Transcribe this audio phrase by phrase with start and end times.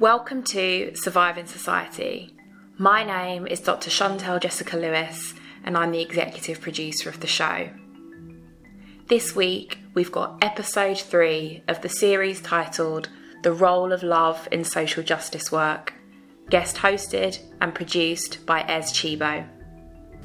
[0.00, 2.34] Welcome to Surviving Society.
[2.78, 3.90] My name is Dr.
[3.90, 7.68] Chantelle Jessica Lewis, and I'm the executive producer of the show.
[9.08, 13.10] This week, we've got episode three of the series titled
[13.42, 15.92] The Role of Love in Social Justice Work,
[16.48, 19.46] guest hosted and produced by Ez Chibo.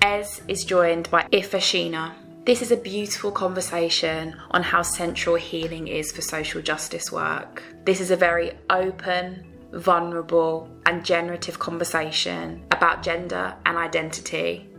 [0.02, 2.14] Ez is joined by Ifasina.
[2.46, 7.62] This is a beautiful conversation on how central healing is for social justice work.
[7.84, 14.70] This is a very open, vulnerable, and generative conversation about gender and identity.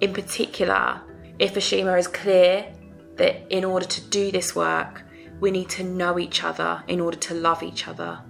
[0.00, 1.00] In particular,
[1.40, 2.72] Ifasina is clear
[3.16, 5.02] that in order to do this work,
[5.40, 8.20] we need to know each other in order to love each other.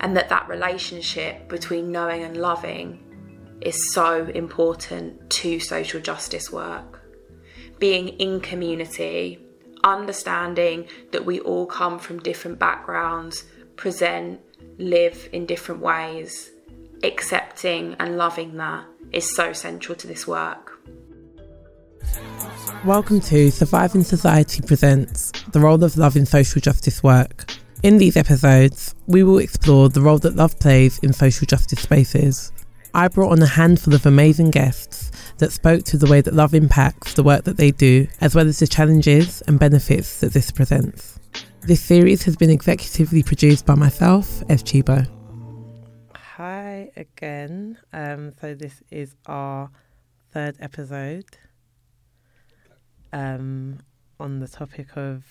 [0.00, 2.98] And that that relationship between knowing and loving
[3.60, 7.00] is so important to social justice work.
[7.78, 9.38] Being in community,
[9.84, 13.44] understanding that we all come from different backgrounds,
[13.76, 14.40] present,
[14.82, 16.50] live in different ways,
[17.02, 20.78] accepting and loving that is so central to this work.
[22.84, 27.54] Welcome to Surviving Society Presents The Role of Love in Social Justice Work.
[27.84, 32.52] In these episodes, we will explore the role that love plays in social justice spaces.
[32.94, 36.54] I brought on a handful of amazing guests that spoke to the way that love
[36.54, 40.50] impacts the work that they do, as well as the challenges and benefits that this
[40.50, 41.11] presents.
[41.64, 45.06] This series has been executively produced by myself, Ez Chibo.
[46.16, 47.78] Hi again.
[47.92, 49.70] Um, so this is our
[50.32, 51.38] third episode
[53.12, 53.78] um,
[54.18, 55.22] on the topic of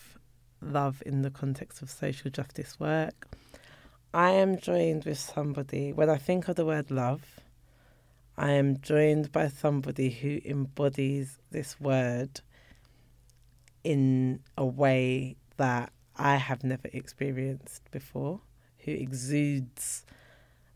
[0.61, 3.27] love in the context of social justice work.
[4.13, 7.41] I am joined with somebody, when I think of the word love,
[8.37, 12.39] I am joined by somebody who embodies this word
[13.83, 18.41] in a way that I have never experienced before,
[18.85, 20.05] who exudes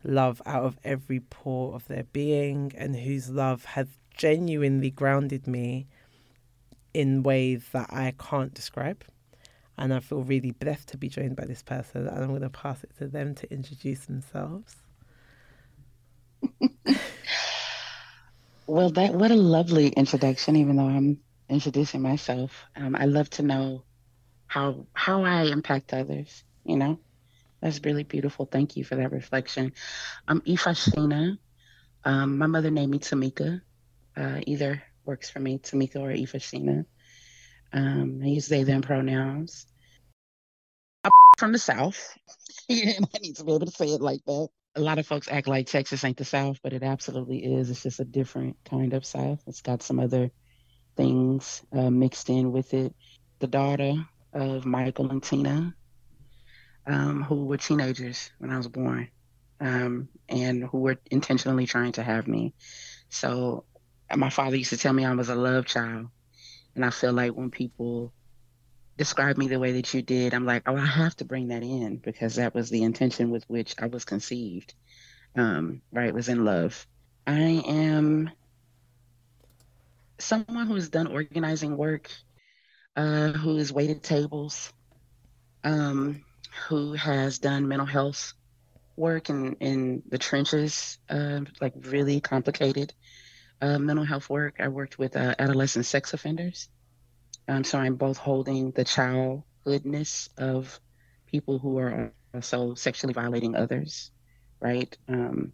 [0.02, 3.86] love out of every pore of their being and whose love has
[4.16, 5.86] genuinely grounded me
[6.92, 9.04] in ways that I can't describe.
[9.78, 12.08] And I feel really blessed to be joined by this person.
[12.08, 14.74] And I'm going to pass it to them to introduce themselves.
[18.66, 22.64] well, that what a lovely introduction, even though I'm introducing myself.
[22.74, 23.84] Um, I love to know
[24.46, 26.44] how how I impact others.
[26.64, 26.98] You know,
[27.60, 28.46] that's really beautiful.
[28.46, 29.72] Thank you for that reflection.
[30.26, 31.38] I'm Ifasina.
[32.04, 33.60] Um, my mother named me TaMeicka.
[34.16, 36.84] Uh, either works for me, TaMeicka or Ifasina.
[37.72, 39.66] Um, I use they them pronouns.
[41.04, 42.16] I'm from the South.
[42.70, 44.48] I need to be able to say it like that.
[44.76, 47.70] A lot of folks act like Texas ain't the South, but it absolutely is.
[47.70, 49.42] It's just a different kind of South.
[49.46, 50.30] It's got some other
[50.96, 52.94] things uh, mixed in with it.
[53.38, 53.94] The daughter
[54.36, 55.74] of Michael and Tina,
[56.86, 59.08] um, who were teenagers when I was born,
[59.60, 62.54] um, and who were intentionally trying to have me.
[63.08, 63.64] So
[64.14, 66.08] my father used to tell me I was a love child,
[66.74, 68.12] and I feel like when people
[68.98, 71.62] describe me the way that you did, I'm like, oh, I have to bring that
[71.62, 74.74] in because that was the intention with which I was conceived.
[75.34, 76.86] Um, right, was in love.
[77.26, 78.30] I am
[80.18, 82.10] someone who has done organizing work
[82.96, 84.72] uh, who has waited tables,
[85.64, 86.24] um,
[86.68, 88.32] who has done mental health
[88.96, 92.92] work in, in the trenches, uh, like really complicated
[93.60, 94.56] uh, mental health work.
[94.60, 96.68] I worked with uh, adolescent sex offenders.
[97.48, 100.80] Um, so I'm both holding the childhoodness of
[101.26, 104.10] people who are also sexually violating others,
[104.60, 104.96] right?
[105.08, 105.52] Um,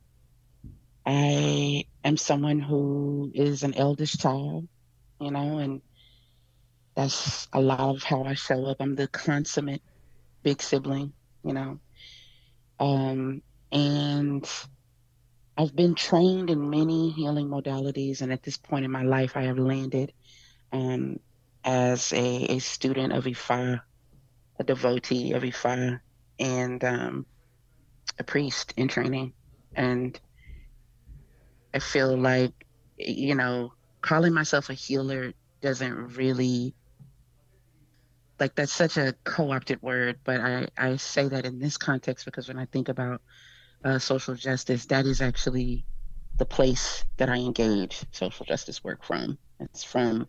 [1.04, 4.69] I am someone who is an eldest child,
[5.20, 5.82] you know, and
[6.94, 8.78] that's a lot of how I show up.
[8.80, 9.82] I'm the consummate
[10.42, 11.12] big sibling,
[11.44, 11.78] you know.
[12.78, 14.48] Um, and
[15.56, 19.42] I've been trained in many healing modalities, and at this point in my life, I
[19.44, 20.12] have landed
[20.72, 21.19] um,
[21.64, 23.81] as a, a student of Ifa,
[24.58, 26.00] a devotee of Ifa,
[26.38, 27.26] and um,
[28.19, 29.32] a priest in training.
[29.75, 30.19] And
[31.72, 32.52] I feel like,
[32.99, 36.75] you know, calling myself a healer doesn't really
[38.43, 42.49] like that's such a co-opted word, but I, I say that in this context because
[42.49, 43.23] when I think about
[43.85, 45.87] uh, social justice, that is actually
[46.39, 49.39] the place that I engage social justice work from.
[49.61, 50.27] It's from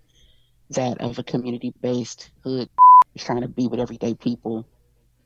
[0.70, 2.70] that of a community-based hood
[3.18, 4.70] trying to be with everyday people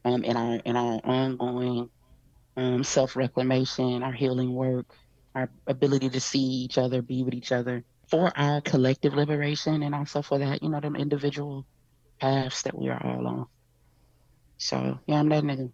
[0.06, 1.89] um, in our in our ongoing
[2.56, 4.86] um, self-reclamation, our healing work,
[5.36, 9.94] our ability to see each other, be with each other for our collective liberation, and
[9.94, 11.66] also for that, you know, them individual
[12.19, 13.45] paths that we are all on.
[14.57, 15.71] So yeah, I'm that nigga.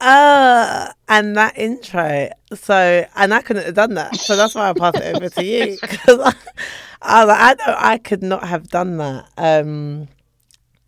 [0.00, 2.28] Uh, and that intro.
[2.54, 4.16] So, and I couldn't have done that.
[4.16, 5.78] So that's why I passed it over to you.
[5.86, 6.32] Because I,
[7.02, 9.28] I, was like, I know I could not have done that.
[9.38, 10.08] Um,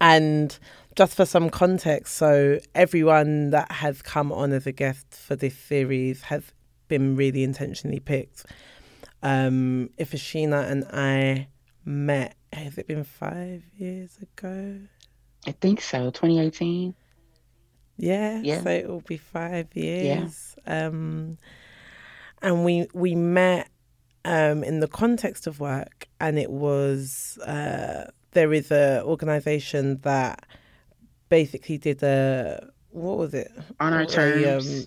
[0.01, 0.59] and
[0.97, 5.57] just for some context, so everyone that has come on as a guest for this
[5.57, 6.45] series has
[6.89, 8.45] been really intentionally picked.
[9.23, 11.49] Um, Ifasina and I
[11.85, 14.79] met, has it been five years ago?
[15.47, 16.11] I think so.
[16.11, 16.95] 2018.
[17.97, 18.63] Yeah, Yeah.
[18.63, 20.55] so it will be five years.
[20.67, 21.39] Um,
[22.41, 23.69] and we we met
[24.25, 30.45] um, in the context of work, and it was uh, there is a organisation that
[31.29, 33.51] basically did a what was it?
[33.81, 34.87] On our A, terms.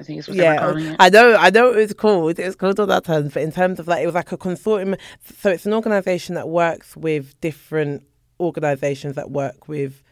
[0.00, 0.96] I think it's what yeah, calling it.
[0.98, 2.38] I know, I know it was called.
[2.38, 4.38] It was called all that terms, but in terms of like, it was like a
[4.38, 4.98] consortium.
[5.38, 8.04] So it's an organisation that works with different
[8.40, 10.02] organisations that work with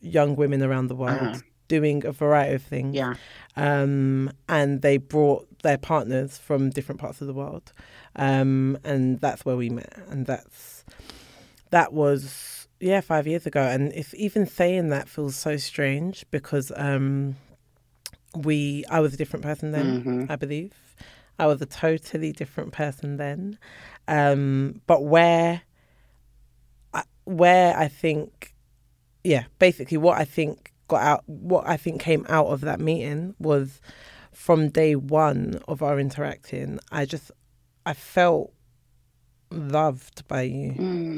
[0.00, 1.38] young women around the world, Uh-huh.
[1.68, 2.94] doing a variety of things.
[2.96, 3.14] Yeah.
[3.54, 7.72] Um, and they brought their partners from different parts of the world,
[8.16, 9.92] um, and that's where we met.
[10.08, 10.84] And that's
[11.70, 13.60] that was yeah five years ago.
[13.62, 17.36] And if even saying that feels so strange because um,
[18.36, 20.02] we I was a different person then.
[20.04, 20.30] Mhm.
[20.30, 20.72] I believe
[21.38, 23.58] I was a totally different person then.
[24.06, 25.62] Um, but where,
[26.94, 28.54] I, where I think,
[29.24, 33.34] yeah, basically what I think got out, what I think came out of that meeting
[33.38, 33.80] was
[34.32, 36.78] from day one of our interacting.
[36.90, 37.30] I just,
[37.86, 38.52] I felt
[39.50, 40.70] loved by you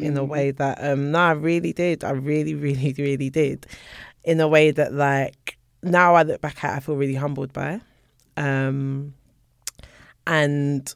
[0.03, 0.29] in a Mm.
[0.29, 3.65] way that um no I really did I really really really did
[4.25, 7.81] in a way that like now I look back at I feel really humbled by
[8.37, 9.15] um
[10.27, 10.93] and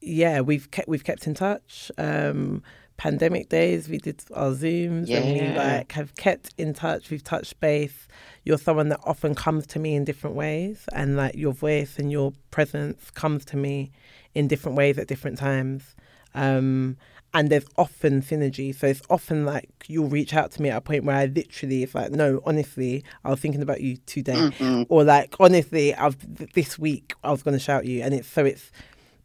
[0.00, 1.90] yeah we've kept we've kept in touch.
[1.98, 2.62] Um
[2.96, 7.10] pandemic days we did our zooms and we like have kept in touch.
[7.10, 8.08] We've touched base.
[8.44, 12.10] You're someone that often comes to me in different ways and like your voice and
[12.10, 13.92] your presence comes to me
[14.34, 15.94] in different ways at different times.
[16.34, 16.96] Um,
[17.34, 18.74] and there's often synergy.
[18.74, 21.82] So it's often like you'll reach out to me at a point where I literally,
[21.82, 24.86] it's like, no, honestly, I was thinking about you today, Mhm.
[24.88, 26.16] or like, honestly, I've
[26.54, 28.70] this week I was going to shout you, and it's so it's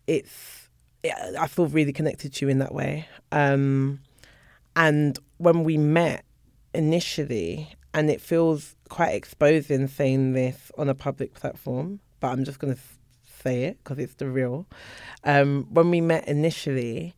[0.08, 0.68] it's
[1.04, 3.08] yeah, I feel really connected to you in that way.
[3.32, 4.02] Um,
[4.76, 6.24] and when we met
[6.74, 12.60] initially, and it feels quite exposing saying this on a public platform, but I'm just
[12.60, 12.80] going to
[13.44, 14.68] say it because it's the real.
[15.24, 17.16] Um, when we met initially,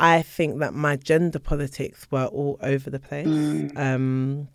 [0.00, 3.76] I think that my gender politics were all over the place, Mm.
[3.76, 4.48] um,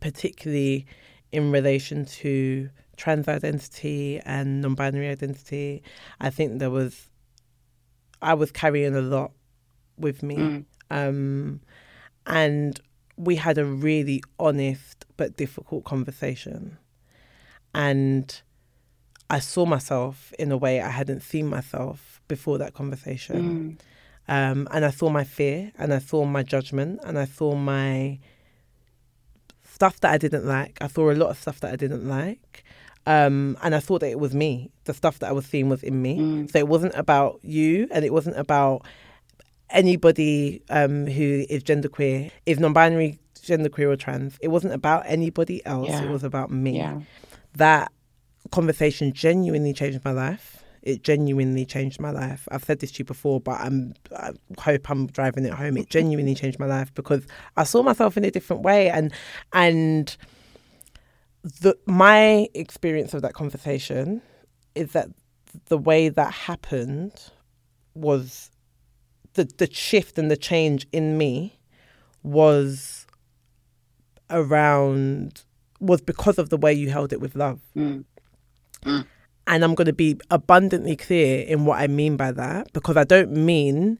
[0.00, 0.86] particularly
[1.30, 5.82] in relation to trans identity and non binary identity.
[6.20, 7.10] I think there was,
[8.22, 9.32] I was carrying a lot
[9.98, 10.36] with me.
[10.36, 10.64] Mm.
[10.90, 11.60] Um,
[12.26, 12.80] and
[13.16, 16.78] we had a really honest but difficult conversation.
[17.74, 18.40] And
[19.28, 23.76] I saw myself in a way I hadn't seen myself before that conversation.
[23.76, 23.80] Mm.
[24.28, 28.18] Um, and I saw my fear and I saw my judgment and I saw my
[29.64, 30.76] stuff that I didn't like.
[30.80, 32.64] I saw a lot of stuff that I didn't like.
[33.06, 34.70] Um, and I thought that it was me.
[34.84, 36.18] The stuff that I was seeing was in me.
[36.18, 36.50] Mm.
[36.50, 38.84] So it wasn't about you and it wasn't about
[39.70, 44.36] anybody um, who is genderqueer, is non binary, genderqueer, or trans.
[44.42, 45.88] It wasn't about anybody else.
[45.88, 46.02] Yeah.
[46.02, 46.76] It was about me.
[46.76, 47.00] Yeah.
[47.56, 47.92] That
[48.50, 50.57] conversation genuinely changed my life.
[50.82, 52.48] It genuinely changed my life.
[52.50, 55.76] I've said this to you before, but I'm, I hope I'm driving it home.
[55.76, 59.12] It genuinely changed my life because I saw myself in a different way, and
[59.52, 60.16] and
[61.42, 64.22] the my experience of that conversation
[64.74, 65.08] is that
[65.66, 67.30] the way that happened
[67.94, 68.50] was
[69.34, 71.58] the the shift and the change in me
[72.22, 73.06] was
[74.30, 75.44] around
[75.80, 77.60] was because of the way you held it with love.
[77.76, 78.04] Mm.
[79.48, 83.04] And I'm going to be abundantly clear in what I mean by that because I
[83.04, 83.98] don't mean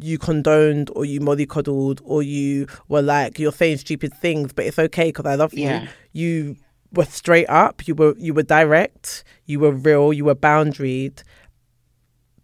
[0.00, 4.78] you condoned or you mollycoddled or you were like you're saying stupid things, but it's
[4.78, 5.88] okay because I love Yeah.
[6.12, 6.52] you.
[6.52, 6.56] You
[6.92, 7.88] were straight up.
[7.88, 9.24] You were you were direct.
[9.46, 10.12] You were real.
[10.12, 11.22] You were boundaried.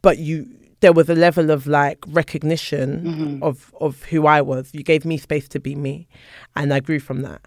[0.02, 0.46] But you
[0.80, 3.42] there was a level of like recognition Mhm.
[3.42, 4.70] of of who I was.
[4.72, 6.08] You gave me space to be me,
[6.56, 7.40] and I grew from that.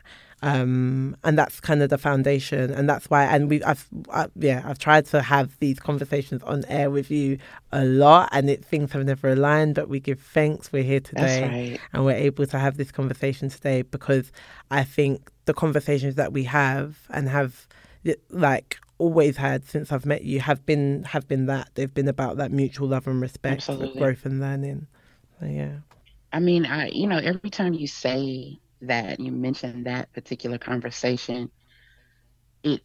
[0.44, 3.24] Um, and that's kind of the foundation, and that's why.
[3.24, 7.40] And we, I've, I, yeah, I've tried to have these conversations on air with you
[7.72, 9.76] a lot, and it things have never aligned.
[9.76, 10.72] But we give thanks.
[10.72, 11.80] We're here today, That's right.
[11.94, 14.32] and we're able to have this conversation today because
[14.70, 17.68] I think the conversations that we have and have
[18.30, 22.38] like always had since I've met you have been have been that they've been about
[22.38, 23.66] that mutual love and respect,
[23.98, 24.88] growth and learning.
[25.40, 25.78] So yeah.
[26.32, 31.52] I mean, I you know, every time you say that, you mentioned that particular conversation,
[32.64, 32.82] it,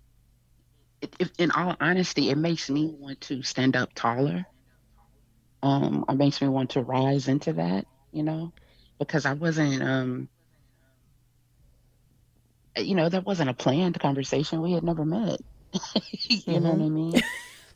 [1.00, 4.46] it, it in all honesty, it makes me want to stand up taller.
[5.62, 8.52] Um, it makes me want to rise into that, you know,
[8.99, 10.28] because I wasn't um
[12.76, 14.62] you know, that wasn't a planned conversation.
[14.62, 15.40] We had never met.
[15.72, 16.52] you mm-hmm.
[16.52, 16.94] know what I mm-hmm.
[16.94, 17.22] mean?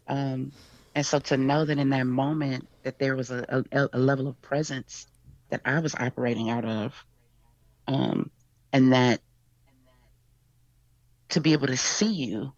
[0.09, 0.53] Um,
[0.95, 4.29] and so to know that in that moment that there was a, a, a level
[4.29, 5.07] of presence
[5.51, 7.05] that I was operating out of,
[7.87, 8.31] um,
[8.73, 9.21] and that
[11.31, 12.53] to be able to see you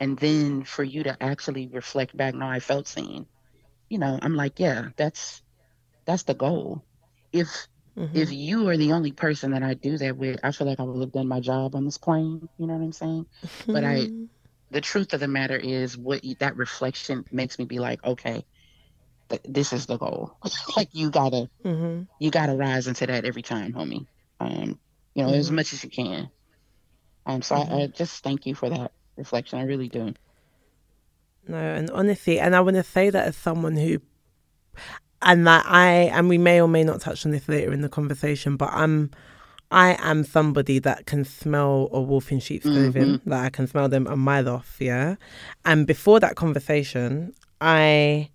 [0.00, 3.26] and then for you to actually reflect back no i felt seen
[3.88, 5.42] you know i'm like yeah that's
[6.04, 6.82] that's the goal
[7.32, 7.48] if
[7.96, 8.16] mm-hmm.
[8.16, 10.82] if you are the only person that i do that with i feel like i
[10.82, 13.72] would have done my job on this plane you know what i'm saying mm-hmm.
[13.72, 14.08] but i
[14.70, 18.44] the truth of the matter is what that reflection makes me be like okay
[19.28, 20.36] th- this is the goal
[20.76, 22.02] like you gotta mm-hmm.
[22.18, 24.06] you gotta rise into that every time homie
[24.44, 24.78] um
[25.14, 25.56] you know as mm-hmm.
[25.56, 26.28] much as you can
[27.26, 27.92] um so I, I mm-hmm.
[27.92, 30.14] just thank you for that reflection i really do
[31.48, 34.00] no and honestly and i want to say that as someone who
[35.22, 37.88] and that i and we may or may not touch on this later in the
[37.88, 39.10] conversation but i'm
[39.70, 43.30] I am somebody that can smell a wolf in sheep's clothing, mm-hmm.
[43.30, 45.16] that I can smell them a mile off, yeah.
[45.64, 48.30] And before that conversation, I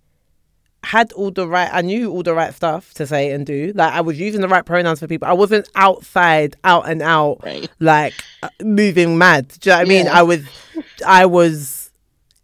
[0.82, 3.72] had all the right I knew all the right stuff to say and do.
[3.74, 5.28] Like I was using the right pronouns for people.
[5.28, 7.70] I wasn't outside, out and out, right.
[7.80, 9.48] like uh, moving mad.
[9.48, 10.08] Do you know what I mean?
[10.08, 10.44] I was
[11.06, 11.90] I was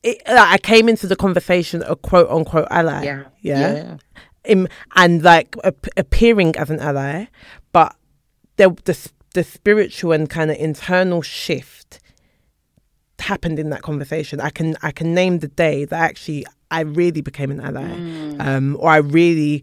[0.03, 3.05] it, like, I came into the conversation a quote unquote ally.
[3.05, 3.25] Yeah.
[3.41, 3.75] Yeah.
[3.75, 3.97] yeah.
[4.45, 7.27] In, and like ap- appearing as an ally,
[7.73, 7.97] but
[8.57, 12.01] the the, the spiritual and kind of internal shift
[13.27, 14.41] happened in that conversation.
[14.41, 18.41] I can I can name the day that actually I really became an ally, mm.
[18.41, 19.63] um, or I really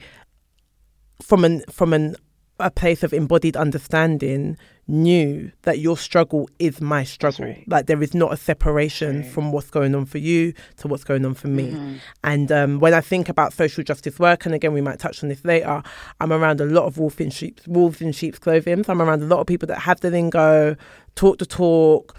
[1.22, 2.16] from an from an
[2.60, 7.64] a place of embodied understanding knew that your struggle is my struggle right.
[7.68, 9.26] like there is not a separation right.
[9.26, 11.96] from what's going on for you to what's going on for me mm-hmm.
[12.24, 15.30] and um, when i think about social justice work and again we might touch on
[15.30, 15.82] this later
[16.20, 19.24] i'm around a lot of wolf in sheep's wolves in sheep's clothing so i'm around
[19.24, 20.76] a lot of people that have the lingo
[21.16, 22.16] talk the talk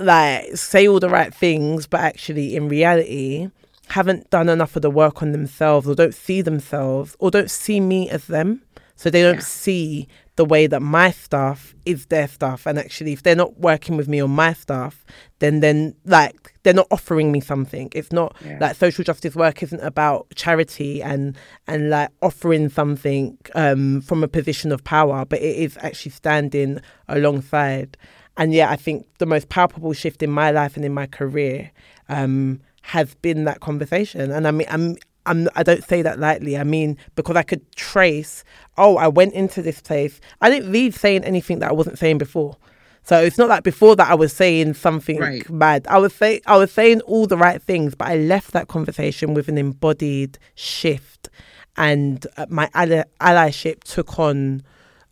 [0.00, 3.50] like say all the right things, but actually in reality
[3.88, 7.80] haven't done enough of the work on themselves or don't see themselves or don't see
[7.80, 8.62] me as them.
[8.96, 9.40] So they don't yeah.
[9.40, 12.66] see the way that my stuff is their stuff.
[12.66, 15.04] And actually, if they're not working with me on my stuff,
[15.38, 17.90] then then like they're not offering me something.
[17.92, 18.58] It's not yeah.
[18.60, 21.36] like social justice work isn't about charity and
[21.66, 26.80] and like offering something um, from a position of power, but it is actually standing
[27.08, 27.96] alongside
[28.38, 31.72] and yeah, I think the most palpable shift in my life and in my career
[32.08, 34.30] um, has been that conversation.
[34.30, 36.56] And I mean, I'm, I'm, I don't say that lightly.
[36.56, 38.44] I mean, because I could trace,
[38.78, 40.20] oh, I went into this place.
[40.40, 42.56] I didn't leave saying anything that I wasn't saying before.
[43.02, 45.44] So it's not like before that I was saying something right.
[45.50, 45.86] bad.
[45.88, 49.32] I was say I was saying all the right things, but I left that conversation
[49.32, 51.30] with an embodied shift,
[51.78, 54.62] and uh, my ally- allyship took on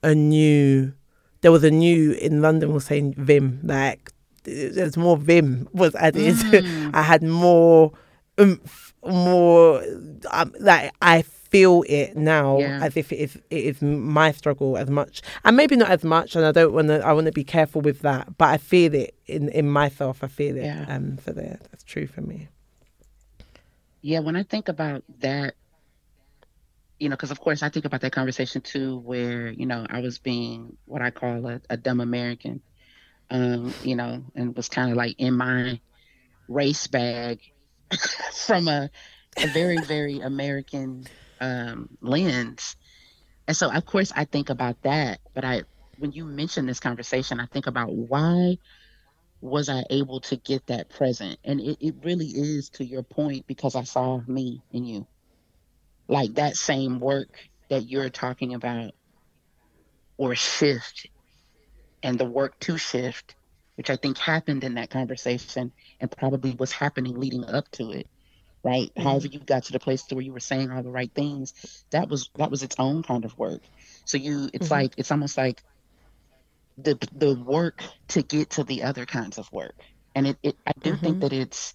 [0.02, 0.92] a new
[1.40, 4.12] there was a new in London was saying vim like
[4.44, 6.36] there's more vim was added.
[6.36, 6.90] Mm.
[6.94, 7.92] I had more
[8.40, 9.82] oomph, more
[10.30, 12.80] um, like I feel it now yeah.
[12.82, 16.34] as if it is it is my struggle as much and maybe not as much
[16.34, 18.94] and I don't want to I want to be careful with that but I feel
[18.94, 20.86] it in in myself I feel it yeah.
[20.88, 22.48] um so there that's true for me
[24.02, 25.54] yeah when I think about that
[26.98, 30.00] you know, because of course I think about that conversation too, where you know I
[30.00, 32.62] was being what I call a, a dumb American,
[33.30, 35.80] um, you know, and was kind of like in my
[36.48, 37.40] race bag
[38.46, 38.90] from a,
[39.36, 41.04] a very very American
[41.40, 42.76] um, lens,
[43.46, 45.20] and so of course I think about that.
[45.34, 45.62] But I,
[45.98, 48.58] when you mention this conversation, I think about why
[49.42, 53.46] was I able to get that present, and it, it really is to your point
[53.46, 55.06] because I saw me in you
[56.08, 57.28] like that same work
[57.68, 58.92] that you're talking about
[60.16, 61.08] or shift
[62.02, 63.34] and the work to shift
[63.76, 68.08] which i think happened in that conversation and probably was happening leading up to it
[68.62, 69.02] right mm-hmm.
[69.02, 71.84] however you got to the place to where you were saying all the right things
[71.90, 73.62] that was that was its own kind of work
[74.04, 74.74] so you it's mm-hmm.
[74.74, 75.62] like it's almost like
[76.78, 79.76] the the work to get to the other kinds of work
[80.14, 81.04] and it, it i do mm-hmm.
[81.04, 81.74] think that it's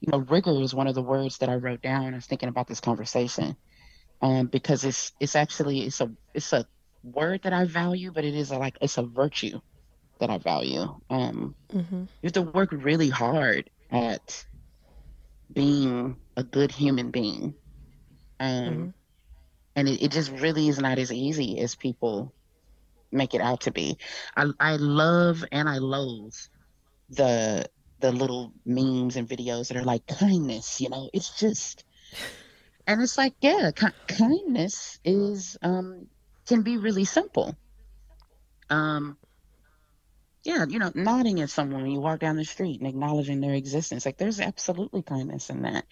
[0.00, 2.48] you know rigor is one of the words that i wrote down i was thinking
[2.48, 3.56] about this conversation
[4.20, 6.66] um, because it's it's actually it's a it's a
[7.02, 9.60] word that I value, but it is a, like it's a virtue
[10.18, 10.82] that I value.
[11.10, 12.00] Um, mm-hmm.
[12.00, 14.44] You have to work really hard at
[15.52, 17.54] being a good human being,
[18.40, 18.88] um, mm-hmm.
[19.76, 22.32] and it, it just really is not as easy as people
[23.10, 23.98] make it out to be.
[24.36, 26.34] I I love and I loathe
[27.10, 27.66] the
[28.00, 30.80] the little memes and videos that are like kindness.
[30.80, 31.84] You know, it's just,
[32.86, 36.08] and it's like yeah, ki- kindness is um
[36.46, 37.56] can be really simple.
[38.70, 39.18] Um,
[40.44, 43.54] yeah, you know, nodding at someone when you walk down the street and acknowledging their
[43.54, 44.06] existence.
[44.06, 45.84] Like there's absolutely kindness in that.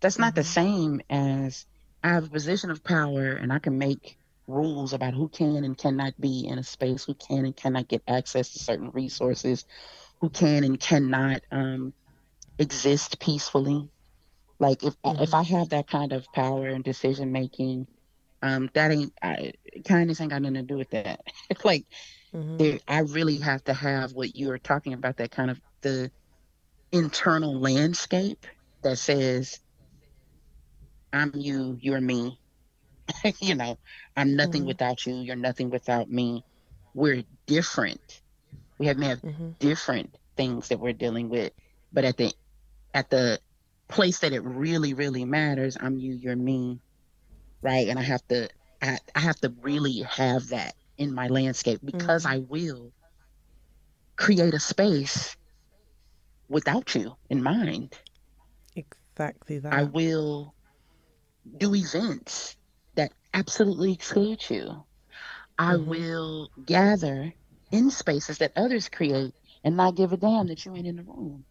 [0.00, 0.44] That's not the Mhm.
[0.44, 1.66] same as
[2.02, 5.76] I have a position of power and I can make rules about who can and
[5.76, 9.64] cannot be in a space, who can and cannot get access to certain resources,
[10.24, 11.94] who can and cannot um,
[12.58, 13.90] exist peacefully.
[14.58, 17.86] Like if if I have that kind of power and decision making,
[18.42, 19.52] um, that ain't I,
[19.86, 21.20] kindness ain't got nothing to do with that.
[21.64, 21.86] like
[22.32, 22.72] Mhm.
[22.72, 26.10] there, I really have to have what you are talking about that kind of the
[26.92, 28.46] internal landscape
[28.82, 29.60] that says
[31.12, 32.40] I'm you, you're me.
[33.40, 33.78] you know,
[34.16, 34.66] I'm nothing Mhm.
[34.66, 36.44] without you, you're nothing without me.
[36.94, 38.22] We're different.
[38.78, 39.56] We have may have Mhm.
[39.60, 41.52] different things that we're dealing with,
[41.92, 42.32] but at the
[42.94, 43.40] at the
[43.88, 46.80] place that it really, really matters, I'm you, you're me,
[47.62, 47.88] right?
[47.88, 48.48] And I have to
[48.82, 52.26] I, I have to really have that in my landscape because Mhm.
[52.26, 52.92] I will
[54.16, 55.36] create a space
[56.48, 58.00] without you in mind.
[58.74, 59.70] Exactly that.
[59.70, 60.54] I will
[61.58, 62.56] do events
[62.94, 64.84] that absolutely exclude you.
[65.58, 65.76] I Mhm.
[65.76, 67.32] will gather
[67.74, 71.02] in spaces that others create and not give a damn that you ain't in the
[71.02, 71.44] room.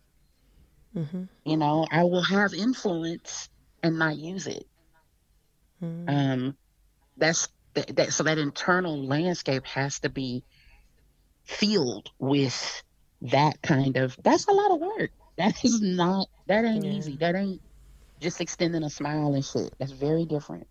[0.95, 1.27] Mhm.
[1.45, 3.49] You know, I will have influence
[3.83, 4.63] and not use it.
[5.81, 6.09] Mhm.
[6.09, 6.57] Um,
[7.17, 8.13] that's that, that.
[8.13, 10.43] So that internal landscape has to be
[11.45, 12.83] filled with
[13.21, 14.17] that kind of.
[14.23, 15.11] That's a lot of work.
[15.37, 16.27] That is not.
[16.45, 16.91] That ain't Yeah.
[16.91, 17.17] easy.
[17.17, 17.59] That ain't
[18.21, 19.73] just extending a smile and shit.
[19.79, 20.67] That's very different.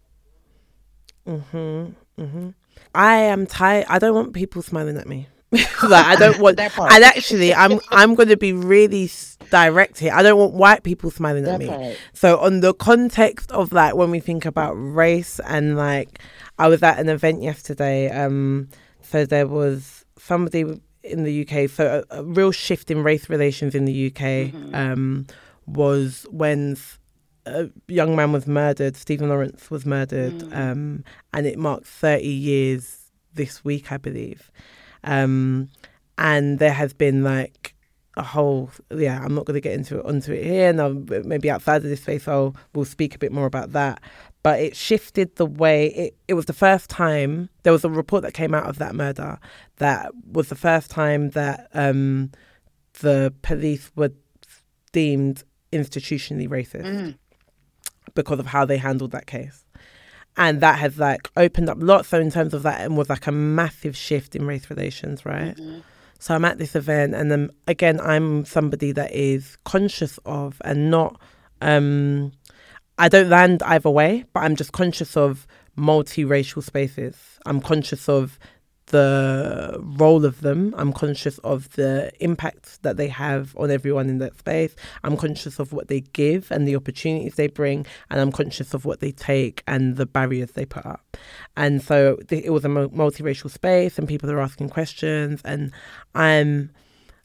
[1.27, 1.97] Mhm.
[2.17, 2.55] Mhm.
[2.95, 3.87] I am tired.
[3.89, 5.27] I don't want people smiling at me.
[5.83, 6.57] like I don't want.
[6.57, 6.77] that.
[6.79, 9.11] And actually, I'm I'm going to be really
[9.51, 10.13] direct here.
[10.15, 11.67] I don't want white people smiling at me.
[11.67, 11.97] part.
[12.15, 16.21] So on the context of like when we think about race and like
[16.59, 18.09] I was at an event yesterday.
[18.11, 18.69] Um,
[19.03, 21.69] so there was somebody in the UK.
[21.69, 24.23] So a, a real shift in race relations in the UK
[24.53, 24.75] Mhm.
[24.75, 25.27] um,
[25.67, 26.77] was when
[27.45, 28.97] a young man was murdered.
[28.97, 30.57] Stephen Lawrence was murdered, Mm.
[30.57, 34.51] um, and it marked thirty years this week, I believe.
[35.05, 35.69] Um,
[36.19, 37.75] and there has been like
[38.19, 40.91] a whole yeah i'm not going to get into it onto it here now
[41.25, 44.03] maybe outside of this space i'll we'll speak a bit more about that
[44.43, 48.23] but it shifted the way it, it was the first time there was a report
[48.23, 49.39] that came out of that murder
[49.79, 52.31] that was the first time that um
[53.01, 54.11] the police were
[54.93, 57.17] deemed institutionally racist Mm.
[58.15, 59.62] because of how they handled that case.
[60.37, 62.09] And that has like opened up lots.
[62.09, 65.57] So in terms of that, and was like a massive shift in race relations, right?
[65.57, 65.83] Mhm.
[66.19, 70.91] So I'm at this event, and then again, I'm somebody that is conscious of and
[70.91, 71.21] not.
[71.61, 72.33] um
[72.99, 75.47] I don't land either way, but I'm just conscious of
[75.79, 77.17] multiracial spaces.
[77.47, 78.39] I'm conscious of
[78.93, 80.75] the role of them.
[80.79, 84.77] I'm conscious of the impact that they have on everyone in that space.
[85.03, 88.85] I'm conscious of what they give and the opportunities they bring, and I'm conscious of
[88.85, 91.17] what they take and the barriers they put up.
[91.57, 95.73] And so it was a mu- multiracial space, and people are asking questions, and
[96.15, 96.71] I'm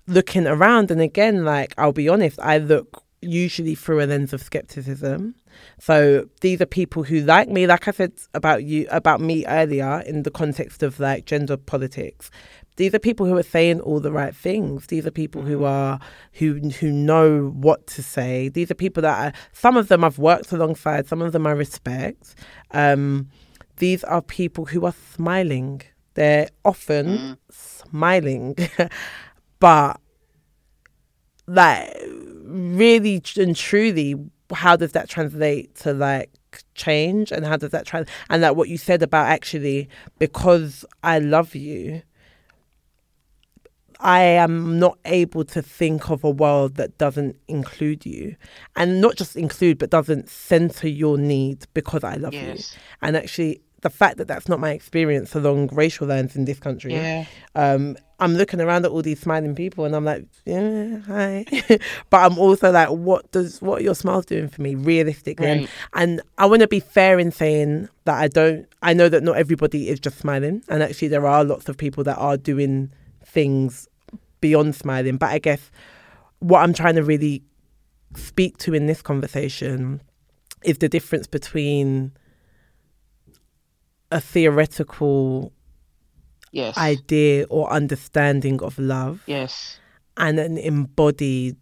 [0.08, 0.89] looking around.
[0.89, 5.36] And again, like I'll be honest, I look usually through a lens of skepticism.
[5.80, 10.01] So these are people who like me, like I said about you about me earlier
[10.06, 12.30] in the context of like gender politics.
[12.75, 14.86] These are people who are saying all the right things.
[14.86, 15.99] These are people who are
[16.34, 18.49] who who know what to say.
[18.49, 21.51] These are people that are, some of them I've worked alongside, some of them I
[21.51, 22.36] respect.
[22.71, 23.30] Um,
[23.77, 25.82] these are people who are smiling.
[26.13, 27.38] They're often Mm.
[27.49, 28.56] smiling,
[29.60, 29.99] but
[31.47, 31.95] like
[32.47, 34.15] really and truly
[34.53, 36.31] how does that translate to like
[36.73, 37.31] change?
[37.31, 41.53] And how does that trans and that what you said about actually because i love
[41.53, 42.01] you
[43.99, 48.36] i am not able to think of a world that doesn't include you.
[48.75, 52.55] And not just include but doesn't center your need because i love you.
[53.01, 56.93] And actually the fact that that's not my experience along racial lines in this country
[56.93, 57.25] Yeah.
[57.55, 61.45] um, I'm looking around at all these smiling people and I'm like, yeah, hi.
[62.10, 65.45] but I'm also like, what does what are your smiles doing for me realistically?
[65.47, 65.69] And, Right.
[65.93, 68.67] and I want to be fair in saying that I don't.
[68.82, 72.03] I know that not everybody is just smiling, and actually there are lots of people
[72.06, 72.91] that are doing
[73.23, 73.88] things
[74.41, 75.17] beyond smiling.
[75.17, 75.69] But I guess
[76.39, 77.43] what I'm trying to really
[78.15, 80.01] speak to in this conversation
[80.63, 82.13] is the difference between
[84.12, 85.51] a theoretical
[86.51, 86.77] Yes.
[86.77, 89.79] idea or understanding of love yes.
[90.15, 91.57] and an embodied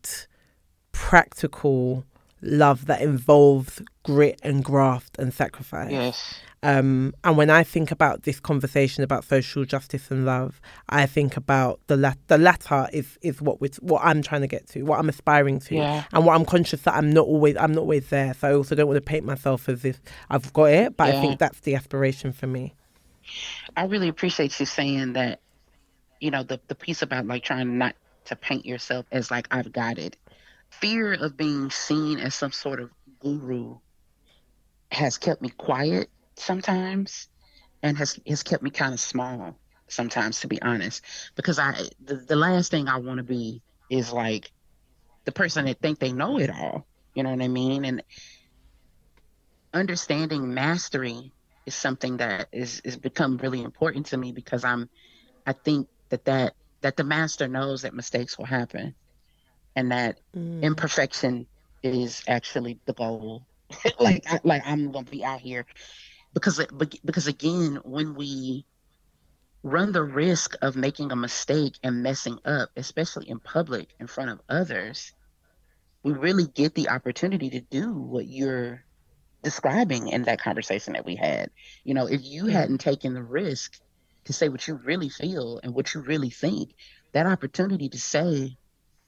[0.91, 2.05] practical
[2.41, 6.35] love that involves grit and graft and sacrifice Yes.
[6.63, 11.37] um, and when I think about this conversation about social justice and love, I think
[11.37, 14.83] about the lat- the latter is is what we what I'm trying to get to,
[14.83, 16.03] what I'm aspiring to, Yeah.
[16.13, 18.33] and what I'm conscious that I'm not always I'm not always there.
[18.33, 21.21] So I also don't want to paint myself as if I've got it, but I
[21.21, 22.73] think that's the aspiration for me.
[23.75, 25.39] I really appreciate you saying that,
[26.19, 29.71] you know, the, the piece about like trying not to paint yourself as like I've
[29.71, 30.17] got it.
[30.71, 33.77] Fear of being seen as some sort of guru
[34.91, 37.27] has kept me quiet sometimes
[37.83, 41.03] and has has kept me kind of small sometimes to be honest.
[41.35, 44.51] Because I the, the last thing I want to be is like
[45.25, 46.85] the person that think they know it all.
[47.13, 47.85] You know what I mean?
[47.85, 48.03] And
[49.73, 51.31] understanding mastery
[51.65, 54.89] is something that is is become really important to me because I'm
[55.45, 58.95] I think that that that the master knows that mistakes will happen
[59.75, 60.61] and that mm.
[60.61, 61.47] imperfection
[61.83, 63.45] is actually the goal.
[63.99, 65.65] Like I, like I'm going to be out here
[66.35, 66.63] because
[67.03, 68.65] because again when we
[69.63, 74.29] run the risk of making a mistake and messing up especially in public in front
[74.29, 75.13] of others
[76.03, 78.84] we really get the opportunity to do what you're
[79.45, 81.51] describing in that conversation that we had.
[81.83, 82.51] You know, if you mm-hmm.
[82.51, 83.79] hadn't taken the risk
[84.23, 86.73] to say what you really feel and what you really think,
[87.13, 88.57] that opportunity to say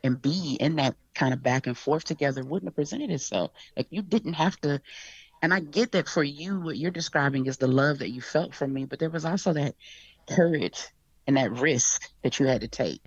[0.03, 3.49] and be in that kind of back and forth together wouldn't have presented itself.
[3.75, 4.79] Like you didn't have to.
[5.41, 8.53] And I get that for you, what you're describing is the love that you felt
[8.53, 9.73] from me, but there was also that
[10.29, 10.87] courage
[11.25, 13.01] and that risk that you had to take,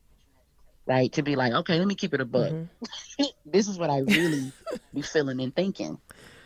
[0.84, 1.12] right?
[1.12, 2.50] To be like, okay, let me keep it a buck.
[2.50, 3.24] Mm-hmm.
[3.46, 4.52] this is what I really
[4.92, 5.96] be feeling and thinking,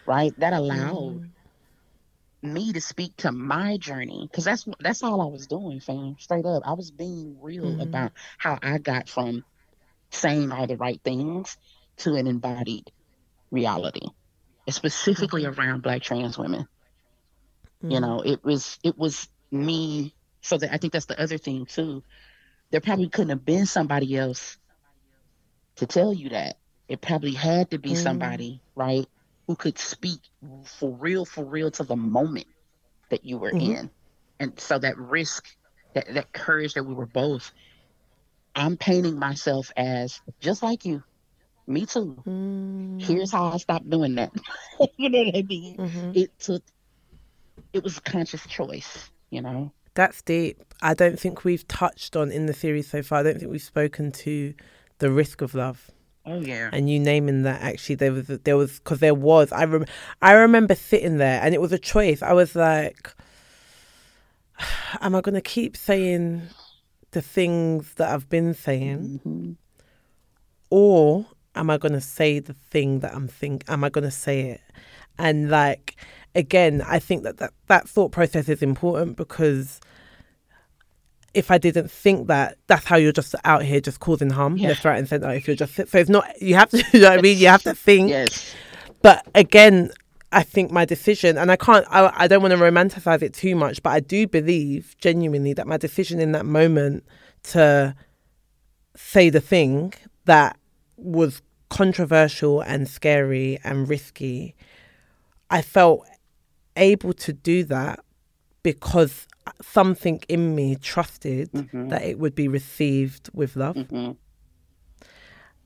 [0.07, 0.39] right?
[0.39, 1.23] That allowed
[2.43, 2.53] mm-hmm.
[2.53, 6.17] me to speak to my journey because that's that's all I was doing, fam.
[6.19, 7.81] Straight up, I was being real mm-hmm.
[7.81, 9.45] about how I got from
[10.11, 11.57] saying all the right things
[11.99, 12.91] to an embodied
[13.51, 14.09] reality,
[14.69, 15.61] specifically mm-hmm.
[15.61, 16.67] around Black trans women.
[17.87, 20.15] You know, it was it was me.
[20.41, 22.03] So that I think that's the other thing too.
[22.71, 24.57] There probably couldn't have been somebody else
[25.77, 26.57] to tell you that.
[26.89, 29.07] It probably had to be somebody, right,
[29.47, 30.21] who could speak
[30.65, 32.47] for real, for real to the moment
[33.11, 33.73] that you were mm-hmm.
[33.73, 33.91] in.
[34.41, 35.47] And so that risk,
[35.95, 37.53] that, that courage that we were both,
[38.55, 41.03] I'm painting myself as just like you.
[41.67, 42.17] Me too.
[42.27, 43.03] Mm.
[43.03, 44.33] Here's how I stopped doing that.
[44.97, 45.77] you know what I mean?
[45.77, 46.13] Mm-hmm.
[46.15, 46.63] It took,
[47.73, 49.73] it was a conscious choice, you know?
[49.95, 50.63] That's deep.
[50.83, 53.21] I don't think we've touched on in the series so far.
[53.21, 54.55] I don't think we've spoken to
[54.99, 55.91] the risk of love.
[56.27, 56.71] Oh, yeah.
[56.73, 59.85] and you naming that actually there was there was because there was I rem-
[60.23, 62.23] I remember sitting there and it was a choice.
[62.23, 63.13] I was like,
[65.01, 66.43] am I going to keep saying
[67.11, 69.53] the things that I've been saying, mm-hmm.
[70.71, 73.65] or am I going to say the thing that I'm think?
[73.69, 74.61] Am I going to say it?
[75.19, 75.97] And like
[76.35, 79.79] again, I think that, that that thought process is important because
[81.35, 84.69] if I didn't think that, that's how you're just out here just causing harm Yeah.
[84.69, 85.31] left, right, and centre.
[85.31, 86.79] If you're just so it's not you have to.
[86.93, 87.39] You know what I mean?
[87.39, 88.11] You have to think.
[88.11, 88.55] Yes.
[89.03, 89.91] But again,
[90.33, 93.55] I think my decision, and I can't, I, I don't want to romanticize it too
[93.55, 97.05] much, but I do believe genuinely that my decision in that moment
[97.45, 97.95] to
[98.97, 99.93] say the thing
[100.25, 100.57] that
[100.97, 104.55] was controversial and scary and risky,
[105.51, 106.07] I felt
[106.77, 108.01] able to do that
[108.63, 109.27] because
[109.63, 111.51] something in me trusted
[111.91, 113.77] that it would be received with love.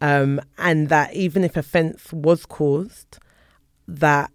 [0.00, 3.18] Um, and that even if offence was caused,
[3.86, 4.30] that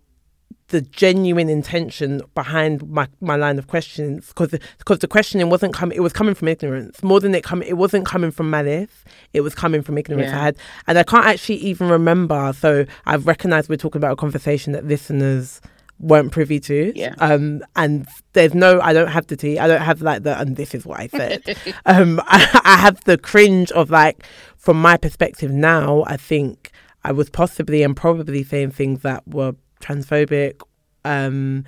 [0.69, 5.95] the genuine intention behind my, my line of questions because because the questioning wasn't coming
[5.95, 7.03] it was coming from ignorance.
[7.03, 9.03] More than it coming it wasn't coming from malice.
[9.33, 10.31] It was coming from ignorance.
[10.31, 10.39] Yeah.
[10.39, 12.53] I had and I can't actually even remember.
[12.53, 15.61] So I've recognized we're talking about a conversation that listeners
[15.99, 16.91] weren't privy to.
[16.95, 17.15] Yeah.
[17.19, 19.59] um and there's no I don't have the tea.
[19.59, 21.57] I don't have like the and this is what I said.
[21.85, 24.25] Um I, I have the cringe of like
[24.57, 26.71] from my perspective now I think
[27.03, 30.61] I was possibly and probably saying things that were transphobic,
[31.03, 31.65] um,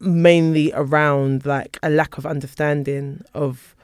[0.00, 3.76] mainly around like a lack of understanding of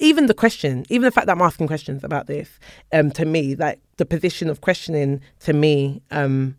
[0.00, 2.58] even the question, even the fact that I'm asking questions about this,
[2.92, 6.56] um, to me, like the position of questioning to me, um,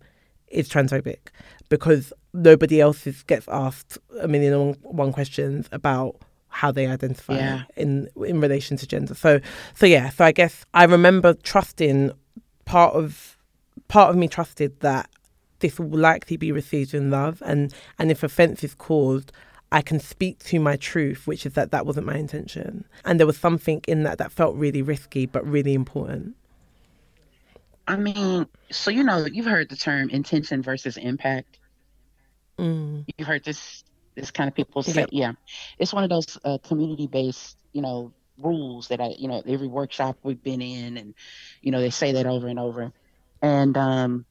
[0.50, 1.20] is transphobic.
[1.70, 6.16] Because nobody else is, gets asked a million and one, questions about
[6.50, 7.64] how they identify Yeah.
[7.76, 9.14] in in relation to gender.
[9.16, 9.40] So
[9.76, 12.12] so yeah, so I guess I remember trusting
[12.66, 13.38] part of
[13.88, 15.10] part of me trusted that
[15.60, 19.32] this will likely be received in love and and if offence is caused
[19.72, 22.86] I can speak to my truth, which is that that wasn't my intention.
[23.04, 26.36] And there was something in that that felt really risky, but really important.
[27.88, 31.60] I mean, so you know, you've heard the term intention versus impact.
[32.60, 33.06] Mm.
[33.18, 33.84] You've heard this
[34.16, 35.10] this kind of people say, Yep.
[35.12, 35.32] yeah,
[35.78, 39.68] it's one of those uh, community based, you know, rules that I, you know, every
[39.68, 41.14] workshop we've been in, and
[41.62, 42.92] you know, they say that over and over,
[43.42, 44.26] and um,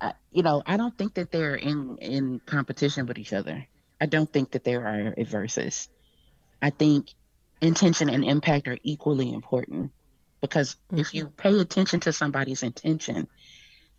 [0.00, 3.66] I, you know, I don't think that they're in in competition with each other.
[4.00, 5.88] I don't think that there are a versus.
[6.60, 7.08] I think
[7.60, 9.92] intention and impact are equally important
[10.40, 13.28] because if you pay attention to somebody's intention,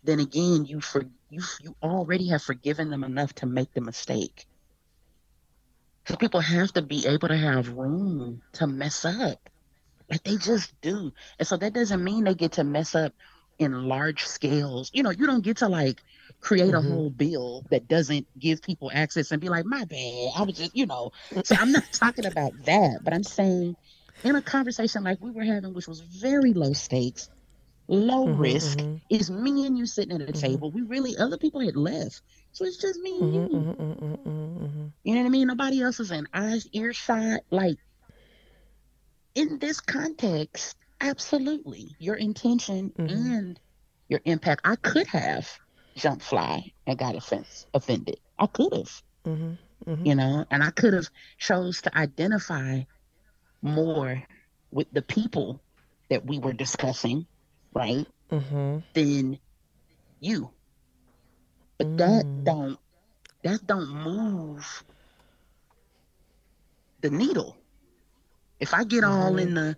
[0.04, 4.46] then again you for you you already have forgiven them enough to make the mistake.
[6.06, 9.38] So people have to be able to have room to mess up.
[10.10, 11.12] Like they just do.
[11.38, 13.12] And so that doesn't mean they get to mess up
[13.58, 14.90] in large scales.
[14.94, 16.02] You know, you don't get to like
[16.40, 16.82] create a Mhm.
[16.82, 20.30] whole bill that doesn't give people access and be like, my bad.
[20.36, 21.10] I was just, you know.
[21.44, 23.76] So I'm not talking about that, but I'm saying
[24.24, 27.28] in a conversation like we were having, which was very low stakes,
[27.88, 29.00] low Mhm, risk, mhm.
[29.10, 30.70] is me and you sitting at a table.
[30.70, 32.22] We really other people had left.
[32.52, 33.50] So it's just me and Mhm, you.
[33.52, 34.92] mhm, mhm, mhm, mhm.
[35.04, 35.48] You know what I mean?
[35.48, 37.40] Nobody else is in eyes, earshot.
[37.50, 37.78] Like
[39.34, 41.96] in this context, absolutely.
[41.98, 43.58] Your intention and
[44.08, 44.62] your impact.
[44.64, 45.48] I could have
[45.96, 48.20] jumped fly and got offense, offended.
[48.38, 50.04] I could have, Mhm, mhm.
[50.04, 52.82] you know, and I could have chose to identify
[53.62, 54.22] more
[54.70, 55.62] with the people
[56.10, 57.26] that we were discussing,
[57.74, 58.06] right?
[58.30, 58.82] Mhm.
[58.94, 59.38] Than
[60.20, 60.52] you.
[61.78, 62.44] But that Mm.
[62.44, 62.78] don't
[63.42, 64.84] that don't move
[67.00, 67.56] the needle.
[68.60, 69.38] If I get all Mhm.
[69.38, 69.76] in the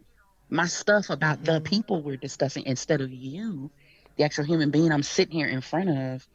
[0.51, 1.63] my stuff about the Mhm.
[1.63, 3.71] people we're discussing instead of you,
[4.17, 6.27] the actual human being I'm sitting here in front of.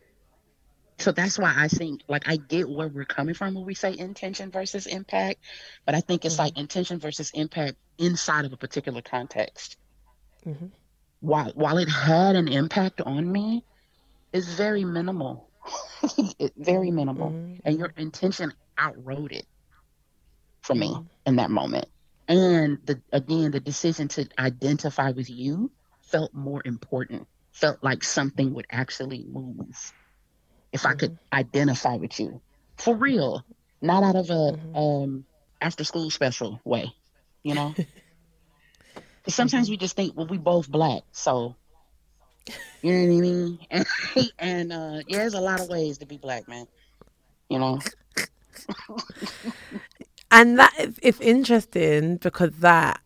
[1.00, 3.96] So that's why I think like I get where we're coming from when we say
[3.98, 5.39] intention versus impact,
[5.86, 9.78] but I think it's like intention versus impact inside of a particular context.
[10.46, 10.72] Mhm.
[11.19, 13.65] While while it had an impact on me,
[14.34, 15.49] it's very minimal.
[16.39, 17.32] it, very minimal.
[17.32, 17.62] Mhm.
[17.65, 19.47] And your intention outrode it
[20.62, 21.88] for me in that moment.
[22.28, 27.28] And the again, the decision to identify with you felt more important.
[27.54, 29.93] Felt like something would actually move
[30.73, 32.41] if I could identify with you
[32.78, 33.45] for real,
[33.82, 34.75] not out of a Mhm.
[34.75, 35.25] um,
[35.62, 36.93] after school special way,
[37.43, 37.73] you know.
[39.28, 41.56] Sometimes we just think, well, we both black, so
[42.82, 43.60] you know what I mean.
[43.72, 43.86] And,
[44.40, 46.68] and uh, yeah, there's a lot of ways to be black, man.
[47.50, 47.80] You know.
[50.32, 53.02] and that is, it's interesting because that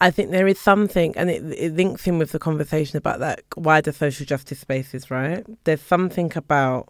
[0.00, 3.42] I think there is something, and it, it links in with the conversation about that
[3.56, 5.44] wider social justice spaces, right?
[5.64, 6.88] There's something about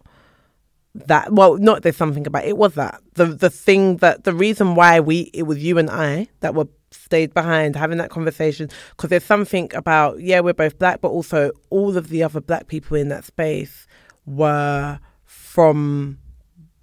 [0.94, 1.33] that.
[1.33, 5.00] Well, not there's something about it was that the the thing that the reason why
[5.00, 9.24] we it was you and I that were stayed behind having that conversation because there's
[9.24, 13.09] something about yeah we're both black, but also all of the other black people in
[13.09, 13.87] that space
[14.26, 16.18] were from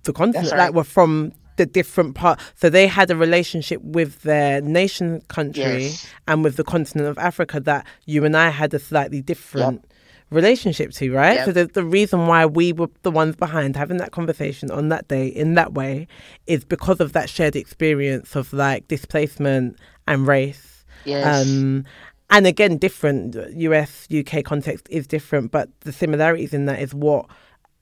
[0.04, 0.58] the continent, right.
[0.58, 2.40] like were from the different part.
[2.56, 6.08] So they had a relationship with their nation country Yes.
[6.28, 9.84] and with the continent of Africa that you and I had a slightly different
[10.30, 11.36] relationship to, right?
[11.36, 11.46] Yep.
[11.46, 15.08] So the, the reason why we were the ones behind having that conversation on that
[15.08, 16.08] day in that way
[16.48, 20.86] is because of that shared experience of like displacement and race.
[21.06, 21.48] Yes.
[21.48, 21.86] Um,
[22.30, 27.26] and again, different US, UK context is different, but the similarities in that is what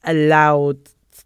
[0.04, 0.78] allowed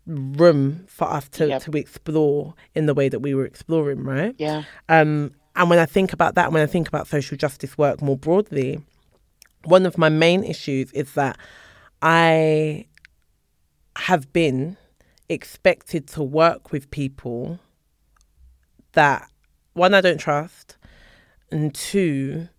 [0.05, 1.63] room for us to, Yep.
[1.63, 4.35] to explore in the way that we were exploring, right?
[4.37, 4.63] yeah.
[4.87, 8.15] Um, and when I think about that, when I think about social justice work more
[8.15, 8.79] broadly,
[9.65, 11.37] one of my main issues is that
[12.01, 12.87] I
[13.95, 14.77] have been
[15.27, 17.59] expected to work with people
[18.93, 19.29] that
[19.73, 20.77] one I don't trust,
[21.51, 22.49] and two,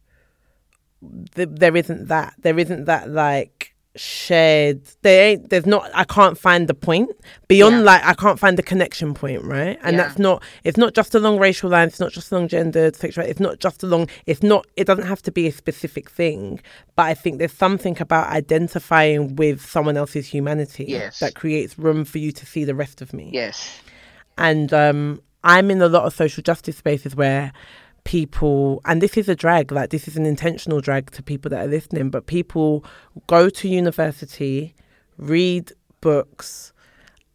[1.35, 2.35] th- there isn't that.
[2.39, 3.60] There isn't that like
[3.97, 4.83] shared.
[5.03, 5.51] There ain't.
[5.51, 5.91] There's not.
[5.95, 7.11] I can't find the point
[7.49, 7.83] beyond Yeah.
[7.83, 9.79] like I can't find the connection point, right?
[9.83, 10.03] And Yeah.
[10.05, 10.43] that's not.
[10.65, 11.93] It's not just along racial lines.
[11.93, 13.25] It's not just along gender, sexual.
[13.25, 14.09] It's not just along.
[14.27, 14.67] It's not.
[14.77, 16.61] It doesn't have to be a specific thing.
[16.97, 21.19] But I think there's something about identifying with someone else's humanity Yes.
[21.21, 23.81] that creates room for you to see the rest of me Yes.
[24.39, 27.53] and um, I'm in a lot of social justice spaces where
[28.11, 31.65] people, and this is a drag, like this is an intentional drag to people that
[31.65, 32.85] are listening, but people
[33.29, 34.75] go to university,
[35.17, 35.71] read
[36.01, 36.73] books,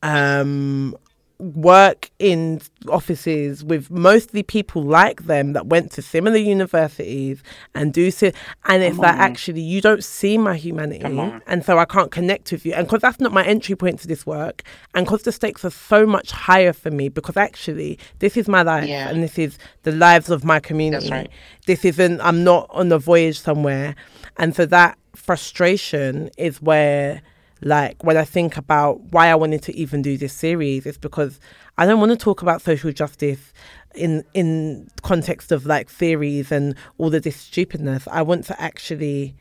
[0.04, 0.94] um,
[1.38, 7.43] work in offices with mostly people like them that went to similar universities
[7.74, 8.32] and do si-
[8.65, 11.04] and it's like actually you don't see my humanity
[11.45, 12.71] and so I can't connect with you.
[12.74, 15.69] And because that's not my entry point to this work and because the stakes are
[15.71, 19.10] so much higher for me because actually this is my life Yeah.
[19.10, 21.10] and this is the lives of my community.
[21.10, 21.30] right.
[21.67, 23.95] this isn't I'm not on a voyage somewhere.
[24.38, 27.21] And so that frustration is where
[27.62, 31.39] like when I think about why I wanted to even do this series it's because
[31.78, 33.54] I don't want to talk about social justice
[33.96, 38.08] in in context of like theories and all of this stupidness.
[38.12, 39.36] I want to actually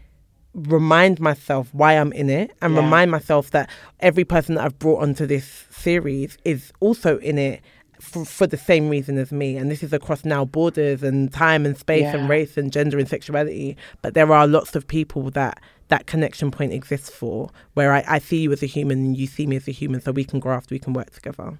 [0.54, 2.80] remind myself why I'm in it and Yeah.
[2.82, 3.68] remind myself that
[4.00, 7.60] every person that I've brought onto this series is also in it
[8.00, 9.56] for, for the same reason as me.
[9.56, 13.08] And this is across now borders and time and space and race and gender and
[13.08, 13.76] sexuality.
[14.02, 18.18] But there are lots of people that that connection point exists for where I, I
[18.18, 20.40] see you as a human and you see me as a human so we can
[20.40, 21.58] graft, we can work together.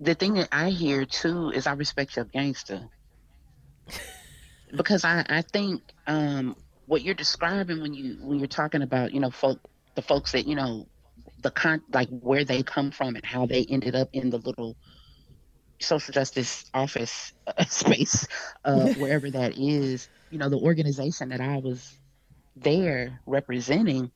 [0.00, 2.88] the thing that I hear too is I respect your gangster.
[4.76, 6.56] because I, I think um,
[6.86, 9.60] what you're describing when you when you're talking about, you know, folk
[9.94, 10.86] the folks that, you know,
[11.42, 14.76] the con like where they come from and how they ended up in the little
[15.80, 18.26] social justice office uh, space,
[18.64, 21.98] uh, wherever that is, you know, the organization that I was
[22.56, 24.12] there representing,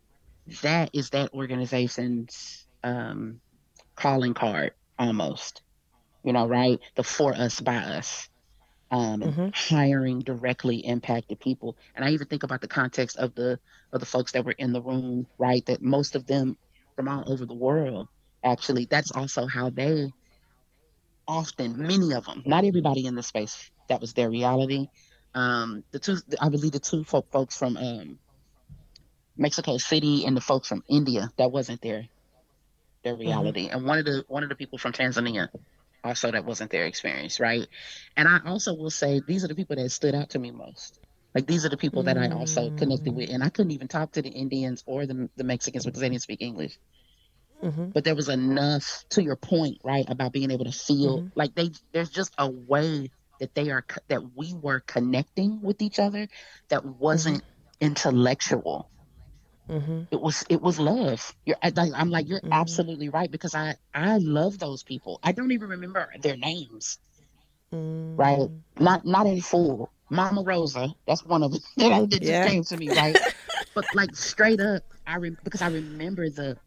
[0.62, 3.40] that is that organization's um,
[3.96, 5.62] calling card almost
[6.24, 6.78] you know, right?
[6.96, 8.28] The for us by us,
[8.90, 9.54] um, Mhm.
[9.54, 11.76] hiring directly impacted people.
[11.94, 13.60] And I even think about the context of the
[13.92, 15.64] of the folks that were in the room, right?
[15.66, 16.58] That most of them
[16.96, 18.08] from all over the world,
[18.44, 20.12] actually, that's also how they
[21.28, 24.88] often, many of them, not everybody in the space, that was their reality.
[25.34, 28.18] Um, the two, I believe, the two folk, folks from um,
[29.40, 32.04] Mexico City and the folks from India, that wasn't their
[33.02, 33.68] their reality.
[33.68, 35.48] And one of the one of the people from Tanzania
[36.04, 37.66] also that wasn't their experience, right?
[38.16, 41.00] And I also will say these are the people that stood out to me most.
[41.34, 43.16] Like these are the people that I also connected mm.
[43.16, 46.08] with, and I couldn't even talk to the Indians or the the Mexicans because they
[46.10, 46.78] didn't speak English.
[47.62, 47.92] Mhm.
[47.92, 51.28] But there was enough to your point, right, about being able to feel mm-hmm.
[51.34, 51.70] like they.
[51.92, 56.28] There's just a way that they are that we were connecting with each other
[56.68, 57.86] that wasn't mm-hmm.
[57.86, 58.90] intellectual
[59.70, 61.34] hmm it was it was love.
[61.44, 62.50] You're I, I'm like you're Mhm.
[62.50, 65.20] absolutely right because i i love those people.
[65.22, 66.98] I don't even remember their names.
[67.72, 68.16] Mm-hmm.
[68.16, 69.92] right not not in full.
[70.10, 71.60] Mama rosa that's one of them
[72.10, 72.42] that, just Yeah.
[72.42, 73.20] came to me right?
[73.74, 76.58] But like straight up i re- because i remember the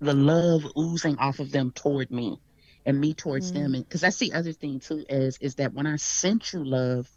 [0.00, 2.40] the love oozing off of them toward me
[2.86, 3.74] and me towards them.
[3.74, 7.08] And because that's the other thing too is is that when i sent you love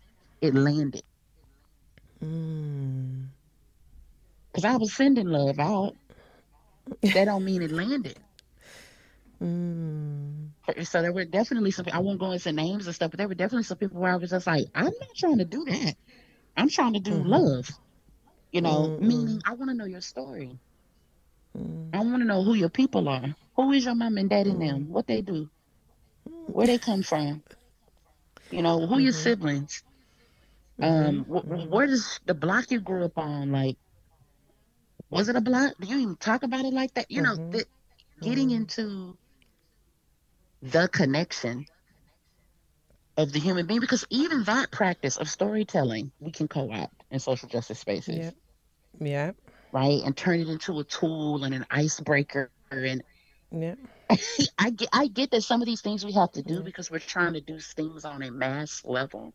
[0.41, 1.03] it landed.
[2.21, 3.34] Mm.
[4.54, 5.96] Because i was sending love out
[7.04, 8.20] that don't mean it landed
[9.42, 10.52] Mm.
[10.84, 11.86] So there were definitely some.
[11.92, 14.18] I won't go into names and stuff, but there were definitely some people where I
[14.18, 15.96] was just like, I'm not trying to do that.
[16.58, 17.24] I'm trying to do Mhm.
[17.24, 17.70] love.
[18.52, 20.60] You know, Mm, meaning I want to know your story.
[21.58, 21.94] Mm.
[21.94, 23.36] I want to know who your people are.
[23.56, 24.89] Who is your mom and dad and them?
[24.89, 25.50] What they do?
[26.48, 27.44] Where they come from?
[28.52, 29.13] You know, who your Mhm.
[29.13, 29.84] siblings?
[30.82, 33.52] Um, wh- wh- where does the block you grew up on?
[33.52, 33.78] Like,
[35.13, 35.73] was it a block?
[35.80, 37.12] Do you even talk about it like that?
[37.12, 37.52] You know, Mhm.
[37.52, 37.67] th-
[38.21, 38.52] getting Mhm.
[38.52, 39.17] into
[40.62, 41.65] the connection
[43.17, 47.49] of the human being because even that practice of storytelling we can co-opt in social
[47.49, 48.32] justice spaces Yeah.
[48.99, 49.34] Yeah.
[49.71, 52.80] right and turn it into a tool and an icebreaker and
[53.52, 53.76] Yeah.
[54.58, 56.62] I get, I get that some of these things we have to do Yeah.
[56.63, 59.34] because we're trying to do things on a mass level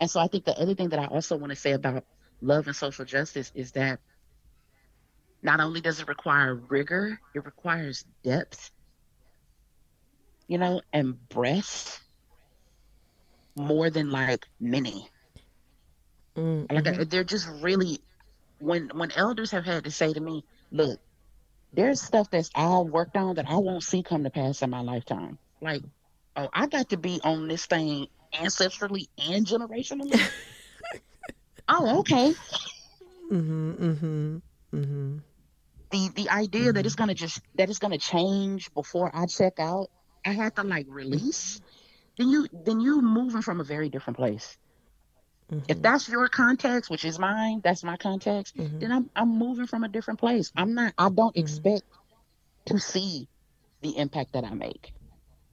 [0.00, 2.04] and so i think the other thing that i also want to say about
[2.40, 4.00] love and social justice is that
[5.42, 8.70] not only does it require rigor it requires depth
[10.48, 12.00] you know and breadth
[13.56, 15.08] more than like many
[16.36, 16.70] Mm.
[16.70, 17.98] like they're just really
[18.60, 21.00] when when elders have had to say to me look
[21.72, 24.80] there's stuff that's all worked on that I won't see come to pass in my
[24.80, 25.38] lifetime.
[25.60, 25.82] Like,
[26.36, 30.18] oh, I got to be on this thing ancestrally and generationally.
[31.68, 32.34] oh, okay.
[33.30, 33.76] Mm Mhm.
[33.78, 34.42] Mhm.
[34.72, 35.22] Mm Mhm.
[35.90, 39.88] The the idea that it's gonna just that it's gonna change before I check out,
[40.24, 41.60] I had to like release.
[42.18, 44.58] Then you then you moving from a very different place.
[45.68, 45.82] If Mhm.
[45.82, 48.80] that's your context, which is mine, that's my context, Mhm.
[48.80, 50.52] then I'm I'm moving from a different place.
[50.56, 51.40] I'm not I don't Mhm.
[51.40, 51.84] expect
[52.66, 53.28] to see
[53.80, 54.92] the impact that I make.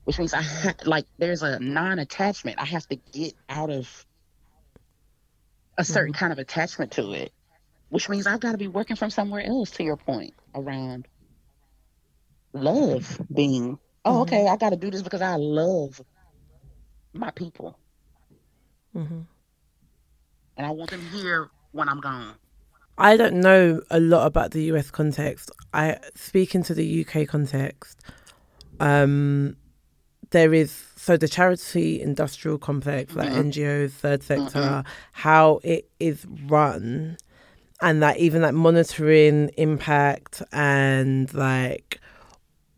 [0.03, 2.59] Which means I ha- like there's a non-attachment.
[2.59, 4.05] I have to get out of
[5.77, 7.33] a certain kind of attachment to it.
[7.89, 11.07] Which means I've got to be working from somewhere else to your point around
[12.53, 16.01] love being oh, okay, I got to do this because I love
[17.13, 17.77] my people.
[18.95, 19.21] mm-hmm.
[20.57, 22.35] And I want them here when I'm gone.
[22.97, 25.51] I don't know a lot about the US context.
[25.73, 27.99] I speaking to the UK context.
[28.79, 29.57] Um,
[30.31, 33.51] there is so the charity industrial complex, like Mhm.
[33.51, 34.85] NGOs, third sector, Mhm.
[35.11, 37.17] how it is run,
[37.81, 41.99] and that even like monitoring impact and like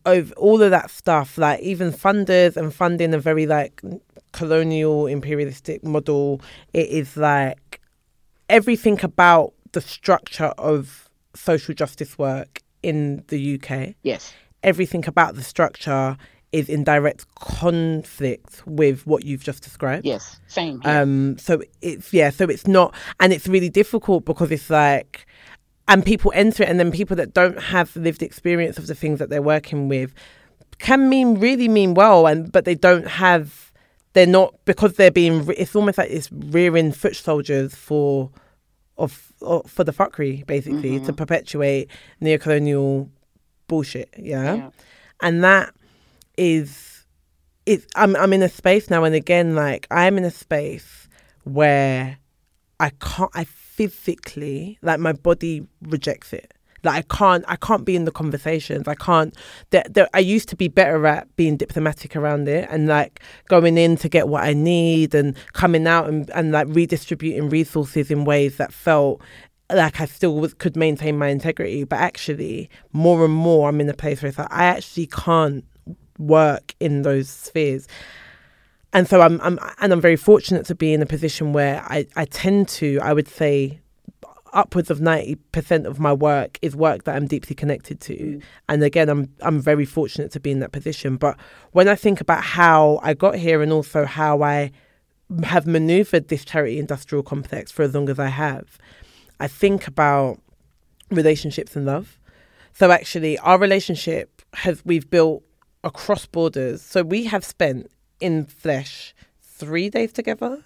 [0.06, 3.82] over all of that stuff, like even funders and funding a very like
[4.32, 6.42] colonial imperialistic model.
[6.74, 7.82] It is like
[8.50, 14.34] everything about the structure of social justice work in the UK, Yes.
[14.64, 16.18] everything about the structure
[16.52, 20.06] is in direct conflict with what you've just described.
[20.06, 20.40] Yes.
[20.48, 21.02] Same here.
[21.02, 25.26] Um, so it's yeah, so it's not, and it's really difficult because it's like,
[25.90, 29.20] and people enter it, and then people that don't have lived experience of the things
[29.20, 30.14] that they're working with
[30.80, 33.72] can mean really mean well, and but they don't have,
[34.14, 35.46] they're not because they're being.
[35.58, 38.30] It's almost like it's rearing foot soldiers for,
[38.98, 41.90] of, of for the fuckery basically to perpetuate
[42.22, 43.10] neocolonial
[43.68, 44.14] bullshit.
[44.18, 44.70] Yeah, Yeah.
[45.22, 45.74] and that
[46.38, 47.06] is
[47.66, 51.10] it's I'm I'm in a space now and again like I'm in a space
[51.44, 52.18] where
[52.80, 56.54] I can't I physically like my body rejects it.
[56.84, 58.88] Like I can't I can't be in the conversations.
[58.88, 59.36] I can't
[59.72, 63.98] there, I used to be better at being diplomatic around it and like going in
[63.98, 68.58] to get what I need and coming out and, and like redistributing resources in ways
[68.58, 69.22] that felt
[69.70, 71.84] like I still was, could maintain my integrity.
[71.84, 75.66] But actually, more and more, I'm in a place where it's like I actually can't
[76.18, 77.88] work in those spheres.
[78.94, 82.08] And so I'm, I'm, and I'm very fortunate to be in a position where I,
[82.16, 83.80] I tend to, I would say,
[84.54, 88.16] upwards of ninety percent of my work is work that I'm deeply connected to.
[88.16, 88.44] Mm.
[88.70, 91.18] And again, I'm, I'm very fortunate to be in that position.
[91.18, 91.38] But
[91.74, 94.72] when I think about how I got here and also how I
[95.44, 98.78] have maneuvered this charity industrial complex for as long as I have,
[99.42, 100.40] I think about
[101.12, 102.18] relationships and love.
[102.74, 105.44] So actually, our relationship has we've built
[105.84, 106.82] across borders.
[106.82, 110.64] So we have spent in flesh three days together.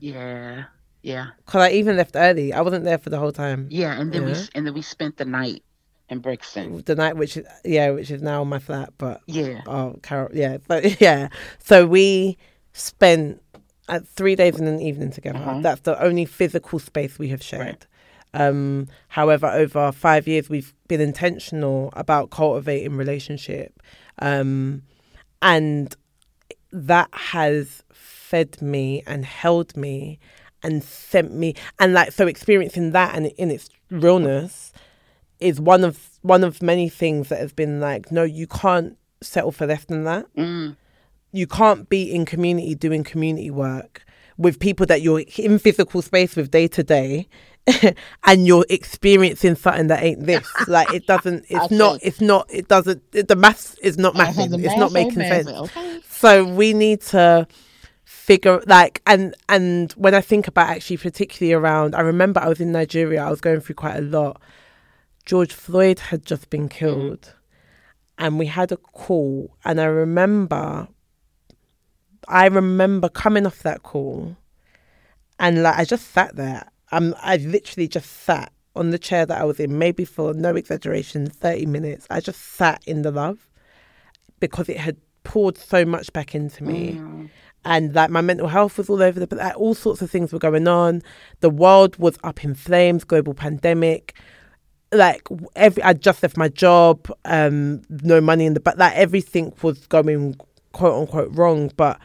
[0.00, 0.64] Yeah.
[1.02, 1.28] Yeah.
[1.46, 2.52] Cause I even left early.
[2.52, 3.68] I wasn't there for the whole time.
[3.70, 3.98] Yeah.
[4.00, 4.36] And then we Yeah.
[4.38, 5.62] s- and then we spent the night
[6.08, 6.82] in Brixton.
[6.84, 9.60] The night, which is yeah, which is now my flat, but Yeah.
[9.66, 11.28] oh, Carol, yeah, but yeah.
[11.58, 12.36] So we
[12.72, 13.40] spent
[13.88, 15.38] uh, three days and an evening together.
[15.38, 15.60] Uh-huh.
[15.60, 17.86] That's the only physical space we have shared.
[18.32, 23.80] Um, however, over five years, we've been intentional about cultivating relationship,
[24.20, 24.82] um,
[25.42, 25.94] and
[26.72, 30.18] that has fed me and held me
[30.62, 34.72] and sent me and like so experiencing that and in its realness
[35.38, 39.52] is one of one of many things that has been like no you can't settle
[39.52, 40.76] for less than that Mm.
[41.32, 44.04] you can't be in community doing community work
[44.36, 47.28] with people that you're in physical space with day to day
[48.24, 50.46] and you're experiencing something that ain't this.
[50.68, 54.62] Like it doesn't it's not it's not it doesn't it, the maths is not mathing.
[54.64, 55.48] it's not making sense.
[55.48, 56.00] Okay.
[56.08, 57.46] so we need to
[58.04, 62.60] figure like and and when i think about actually particularly around i remember i was
[62.60, 64.40] in nigeria i was going through quite a lot.
[65.26, 67.34] George floyd had just been killed.
[68.18, 70.88] And we had a call and i remember
[72.28, 74.36] i remember coming off that call.
[75.38, 79.40] And like i just sat there um i literally just sat on the chair that
[79.40, 82.06] i was in maybe for no exaggeration 30 minutes.
[82.10, 83.48] I just sat in the love
[84.40, 86.92] because it had poured so much back into me.
[86.94, 87.30] Mm.
[87.64, 90.38] and like my mental health was all over the like, all sorts of things were
[90.38, 91.02] going on.
[91.40, 94.14] The world was up in flames global pandemic.
[94.92, 95.22] Like
[95.56, 99.86] every i just left my job um no money in the but like everything was
[99.86, 100.36] going
[100.72, 101.70] quote unquote wrong.
[101.76, 101.98] But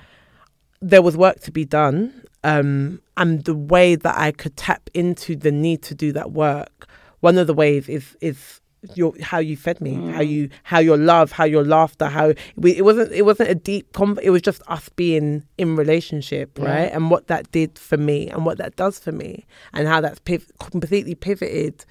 [0.82, 5.36] there was work to be done um and the way that i could tap into
[5.36, 6.88] the need to do that work
[7.20, 8.62] one of the ways is is
[8.96, 12.70] your how you fed me how you how your love how your laughter how we,
[12.78, 16.66] it wasn't it wasn't a deep com- it was just us being in relationship Yeah.
[16.74, 16.92] right?
[16.94, 20.20] And what that did for me and what that does for me and how that's
[20.20, 21.84] piv- completely pivoted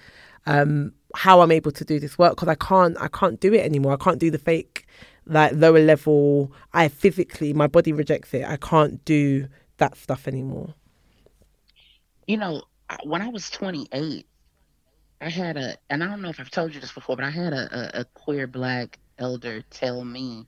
[0.46, 3.64] um how i'm able to do this work because i can't i can't do it
[3.66, 3.92] anymore.
[3.92, 4.86] I can't do the fake
[5.26, 8.44] like lower level i physically my body rejects it.
[8.46, 10.74] I can't do that stuff anymore
[12.28, 12.62] You know,
[13.04, 14.26] when I was 28,
[15.22, 17.30] I had a, and I don't know if I've told you this before, but I
[17.30, 20.46] had a, a, a queer black elder tell me,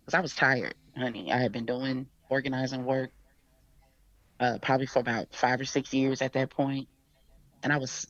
[0.00, 1.32] because I was tired, honey.
[1.32, 3.10] I had been doing organizing work
[4.38, 6.86] uh, probably for about five or six years at that point,
[7.64, 8.06] and I was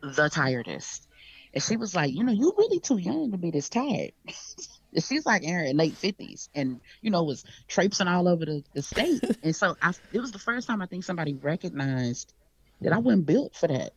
[0.00, 1.08] the tiredest.
[1.52, 4.12] And she was like, you know, you're really too young to be this tired.
[4.94, 8.82] She's like in her late fifties, and you know was traipsing all over the, the
[8.82, 9.22] state.
[9.42, 12.32] and so I, it was the first time I think somebody recognized
[12.80, 13.92] that I wasn't built for that.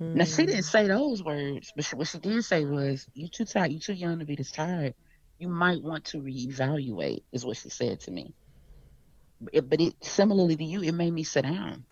[0.00, 0.14] Mm.
[0.14, 0.70] Now she didn't mm.
[0.70, 3.72] say those words, but she, what she did say was, "You too tired.
[3.72, 4.94] You too young to be this tired.
[5.38, 8.34] You might want to reevaluate." Is what she said to me.
[9.52, 11.84] It, but it similarly to you, it made me sit down,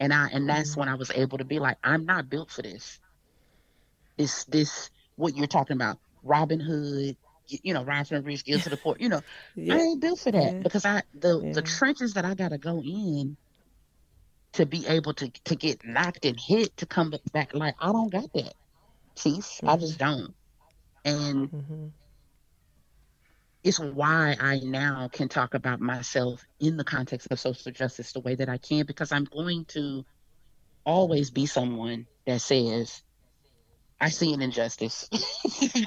[0.00, 0.78] and I and that's mm.
[0.78, 2.98] when I was able to be like, "I'm not built for this."
[4.16, 7.16] This this what you're talking about Robin Hood,
[7.46, 8.96] you know, rise from the rich, give to the poor.
[8.98, 9.20] You know,
[9.54, 9.74] yeah.
[9.74, 10.60] I ain't built for that yeah.
[10.60, 11.52] because I the yeah.
[11.52, 13.36] the trenches that I gotta go in
[14.52, 17.54] to be able to to get knocked and hit to come back.
[17.54, 18.54] Like I don't got that,
[19.16, 19.44] Chief.
[19.44, 19.68] Mm-hmm.
[19.68, 20.34] I just don't,
[21.04, 21.50] and.
[21.50, 21.86] Mm-hmm.
[23.64, 28.20] It's why I now can talk about myself in the context of social justice the
[28.20, 30.06] way that I can because I'm going to
[30.86, 33.02] always be someone that says
[34.00, 35.08] I see an injustice.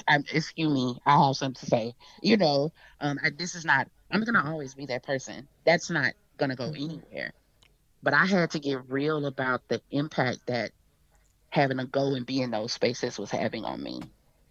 [0.07, 1.95] I'm, excuse me, I have something to say.
[2.21, 3.87] You know, um, I, this is not.
[4.11, 5.47] I'm gonna always be that person.
[5.65, 6.91] That's not gonna go mm-hmm.
[6.91, 7.33] anywhere.
[8.03, 10.71] But I had to get real about the impact that
[11.49, 14.01] having to go and be in those spaces was having on me.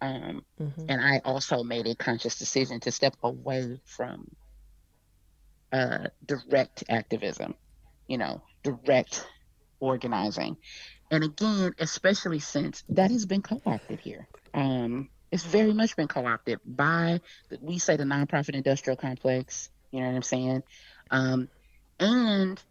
[0.01, 0.85] Um, mm-hmm.
[0.89, 4.27] And I also made a conscious decision to step away from
[5.71, 7.53] uh, direct activism.
[8.07, 9.23] You know, direct
[9.79, 10.57] organizing
[11.11, 14.27] and again, especially since that has been co-opted here.
[14.53, 17.21] Um, it's very much been co-opted by
[17.61, 19.69] we say the nonprofit industrial complex.
[19.91, 20.63] You know what I'm saying?
[21.11, 21.49] Um,
[21.99, 22.63] and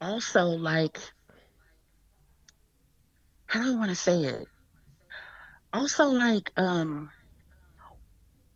[0.00, 0.98] also like
[3.48, 4.48] how do I want to say it?
[5.74, 7.10] Also like um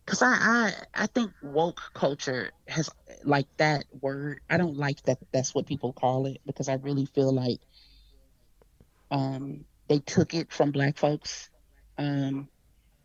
[0.07, 2.91] because I, I I think woke culture has
[3.24, 4.41] like that word.
[4.51, 7.61] I don't like that that's what people call it because I really feel like
[9.11, 11.50] um, they took it from black folks
[11.96, 12.48] um,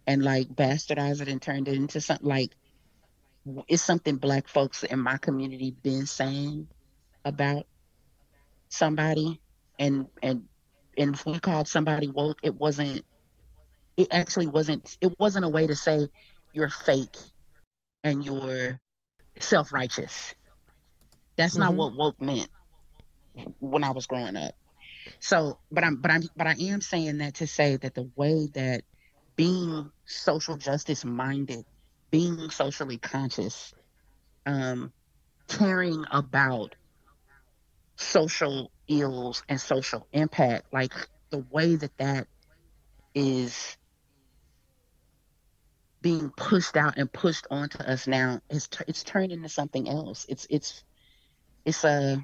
[0.06, 2.51] and like bastardized it and turned it into something like
[3.68, 6.68] it's something black folks in my community been saying
[7.26, 7.66] about
[8.70, 9.39] somebody.
[9.80, 10.43] And and
[10.97, 13.04] and if we called somebody woke it wasn't
[13.97, 16.08] it actually wasn't it wasn't a way to say
[16.54, 17.18] you're fake
[18.04, 18.80] and you're
[19.39, 20.36] self-righteous.
[21.36, 21.64] That's mm-hmm.
[21.64, 22.49] not what woke meant
[23.60, 24.54] when i was growing up
[25.20, 28.47] so, but I'm, but I'm, but I am saying that to say that the way
[28.54, 28.84] that
[29.36, 31.66] being social justice minded,
[32.12, 33.74] being socially conscious,
[34.45, 34.91] um,
[35.47, 36.76] caring about
[37.95, 40.93] social ills and social impact, like
[41.30, 42.28] the way that that
[43.16, 43.78] is
[46.01, 50.26] being pushed out and pushed onto us now is t- it's turned into something else.
[50.28, 50.84] It's it's
[51.66, 52.24] it's a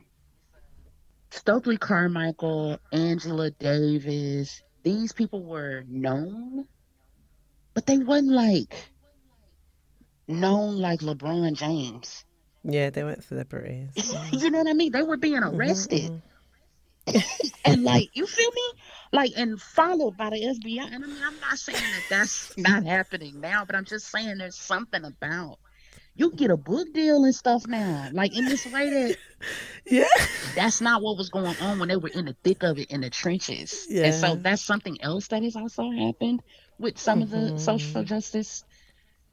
[1.31, 6.65] Stokely Carmichael, Angela Davis, these people were known,
[7.73, 8.73] but they wasn't like
[10.27, 12.25] known like LeBron James.
[12.63, 13.89] Yeah, they went weren't celebrities.
[14.31, 14.91] you know what I mean?
[14.91, 16.21] They were being mm-hmm, arrested.
[17.07, 17.49] Mm-hmm.
[17.65, 18.81] and like, you feel me?
[19.11, 20.93] Like, and followed by the FBI.
[20.93, 24.37] And I mean, I'm not saying that that's not happening now, but I'm just saying
[24.37, 25.57] there's something about
[26.15, 28.09] you get a book deal and stuff now.
[28.11, 29.17] Like in this way that
[29.85, 30.05] Yeah.
[30.55, 33.01] That's not what was going on when they were in the thick of it in
[33.01, 33.87] the trenches.
[33.89, 34.05] Yeah.
[34.05, 36.41] And so that's something else that has also happened
[36.77, 37.23] with some mm-hmm.
[37.23, 37.57] of the mm-hmm.
[37.57, 38.63] social justice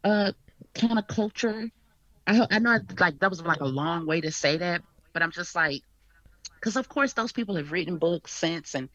[0.05, 0.33] uh
[0.75, 1.71] kind of culture.
[2.27, 5.23] I I know I, like that was like a long way to say that, but
[5.23, 5.83] I'm just like
[6.55, 8.89] because of course those people have written books since and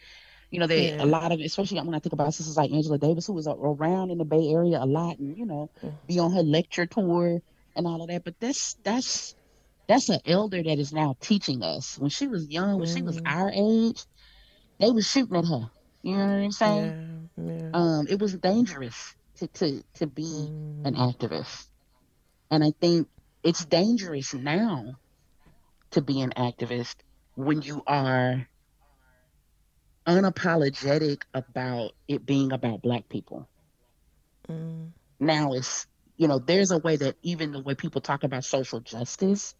[0.50, 1.04] you know, they yeah.
[1.04, 4.12] a lot of especially when I think about sisters like Angela Davis, who was around
[4.12, 5.70] in the Bay Area a lot, and you know,
[6.08, 7.42] be on her lecture tour
[7.76, 8.24] and all of that.
[8.24, 9.36] But that's that's
[9.88, 11.97] that's an elder that is now teaching us.
[11.97, 12.95] When she was young, when mm.
[12.95, 13.28] she was mm-hmm.
[13.28, 14.03] our age,
[14.80, 15.69] they was shooting at her.
[16.03, 17.30] You know what I'm saying?
[17.38, 17.69] Yeah, yeah.
[17.74, 20.86] Um, it was dangerous to to to be mm.
[20.86, 21.67] an activist,
[22.49, 23.07] and I think
[23.43, 24.95] it's dangerous now
[25.91, 26.95] to be an activist
[27.36, 28.47] when you are
[30.07, 33.47] unapologetic about it being about black people.
[34.49, 34.91] Mm.
[35.19, 35.86] Now it's
[36.22, 39.55] you know, there's a way that even the way people talk about social justice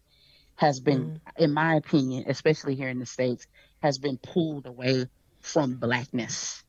[0.54, 1.20] has been, mm.
[1.36, 3.48] in my opinion, especially here in the States,
[3.82, 5.08] has been pulled away
[5.40, 6.62] from blackness.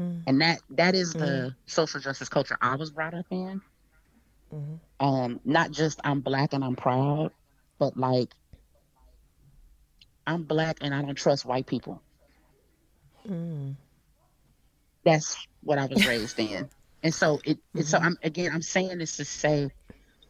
[0.00, 0.22] Mm.
[0.28, 1.18] And that that is mm.
[1.18, 3.60] the social justice culture I was brought up in.
[4.54, 5.04] Mm-hmm.
[5.04, 7.32] Um, not just I'm black and I'm proud,
[7.80, 8.30] but like
[10.28, 12.00] I'm black and I don't trust white people.
[13.28, 13.74] Mm.
[15.02, 16.70] That's what I was raised in.
[17.02, 17.82] And so it, mm-hmm.
[17.82, 19.70] so I'm again I'm saying this to say,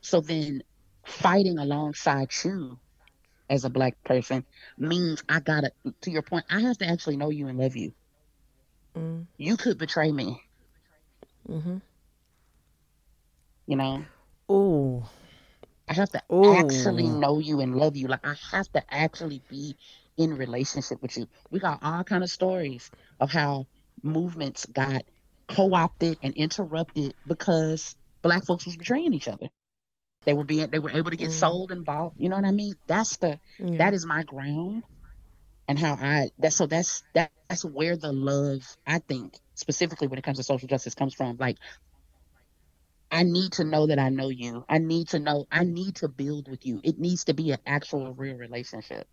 [0.00, 0.62] so then
[1.04, 2.78] fighting alongside you
[3.48, 4.44] as a black person
[4.76, 7.92] means I gotta to your point, I have to actually know you and love you.
[8.96, 9.26] Mm.
[9.36, 10.40] You could betray me.
[11.48, 11.78] Mm-hmm.
[13.66, 14.04] You know.
[14.48, 15.08] Oh.
[15.88, 16.56] I have to Ooh.
[16.56, 18.08] actually know you and love you.
[18.08, 19.76] Like I have to actually be
[20.16, 21.28] in relationship with you.
[21.50, 22.90] We got all kind of stories
[23.20, 23.66] of how
[24.02, 25.02] movements got
[25.48, 29.48] co-opted and interrupted because black folks was betraying each other.
[30.26, 31.32] They were being they were able to get Mm.
[31.32, 32.14] sold and bought.
[32.16, 32.74] You know what I mean?
[32.88, 33.68] That's the Yeah.
[33.78, 34.84] that is my ground
[35.68, 40.18] and how I that's so that's that, that's where the love I think specifically when
[40.18, 41.36] it comes to social justice comes from.
[41.38, 41.58] Like
[43.10, 44.64] I need to know that I know you.
[44.68, 46.80] I need to know I need to build with you.
[46.84, 49.06] It needs to be an actual real relationship.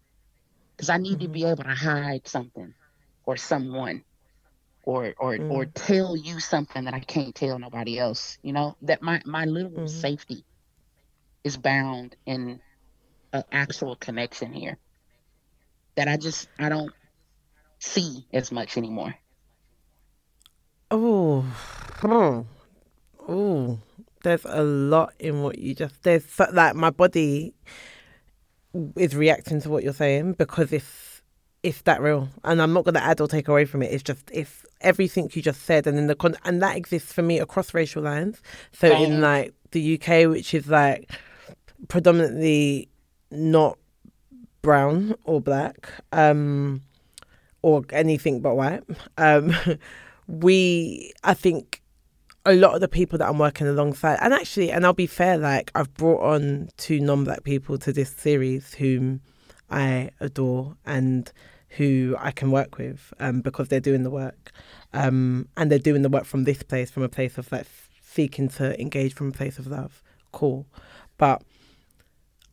[0.79, 2.75] Cuz I need to be able to hide something
[3.25, 4.03] or someone
[4.83, 5.73] or or or Mm.
[5.73, 8.75] tell you something that I can't tell nobody else, you know?
[8.83, 9.89] That my my literal Mhm.
[9.89, 10.45] safety
[11.43, 12.61] is bound in
[13.33, 14.77] an actual connection here
[15.95, 16.93] that I just I don't
[17.79, 19.15] see as much anymore.
[20.91, 21.45] Oh,
[22.03, 22.45] oh,
[23.27, 23.79] oh.
[24.23, 26.01] There's a lot in what you just.
[26.03, 27.53] There's so, like my body
[28.95, 31.21] is reacting to what you're saying because it's
[31.61, 33.91] it's that real, and I'm not going to add or take away from it.
[33.91, 37.21] It's just it's everything you just said, and in the con- and that exists for
[37.21, 38.41] me across racial lines.
[38.71, 41.11] So in like the UK, which is like
[41.87, 42.89] predominantly
[43.31, 43.77] not
[44.61, 46.81] brown or black, um,
[47.61, 48.83] or anything but white.
[49.17, 49.55] Um,
[50.27, 51.81] we, I think,
[52.45, 55.37] a lot of the people that I'm working alongside, and actually, and I'll be fair,
[55.37, 59.21] like I've brought on two non-black people to this series whom
[59.69, 61.31] I adore and
[61.77, 64.51] who I can work with, um, because they're doing the work,
[64.93, 67.67] um, and they're doing the work from this place, from a place of like
[68.01, 70.03] seeking to engage from a place of love.
[70.31, 70.65] Cool,
[71.17, 71.41] but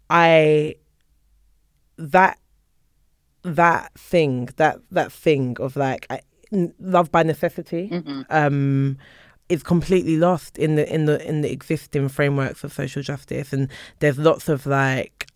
[0.08, 0.76] I
[1.96, 2.38] that
[3.42, 6.20] that thing that that thing of like I,
[6.52, 8.98] n- love by necessity hmm um
[9.48, 13.52] is completely lost in the in the in the existing frameworks of social justice.
[13.52, 13.68] And
[13.98, 15.26] there's lots of like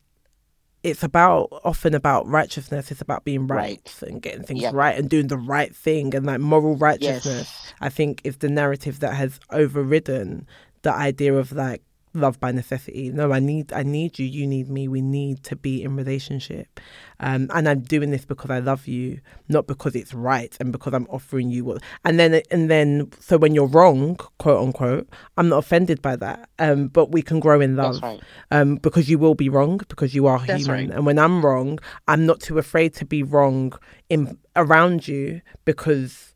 [0.84, 4.08] it's about often about righteousness it's about being right, Right.
[4.08, 4.74] and getting things Yep.
[4.74, 7.72] right and doing the right thing and like moral righteousness Yes.
[7.80, 10.46] I think is the narrative that has overridden
[10.82, 11.82] the idea of like
[12.14, 13.10] love by necessity.
[13.10, 16.80] No, I need I need you, you need me, we need to be in relationship.
[17.20, 20.94] Um, and I'm doing this because I love you, not because it's right and because
[20.94, 25.48] I'm offering you what and then and then so when you're wrong, quote unquote, I'm
[25.48, 26.48] not offended by that.
[26.58, 28.20] Um, but we can grow in love right.
[28.50, 30.68] um, because you will be wrong because you are human.
[30.68, 30.90] right.
[30.90, 33.72] And when I'm wrong, I'm not too afraid to be wrong
[34.08, 36.34] in around you because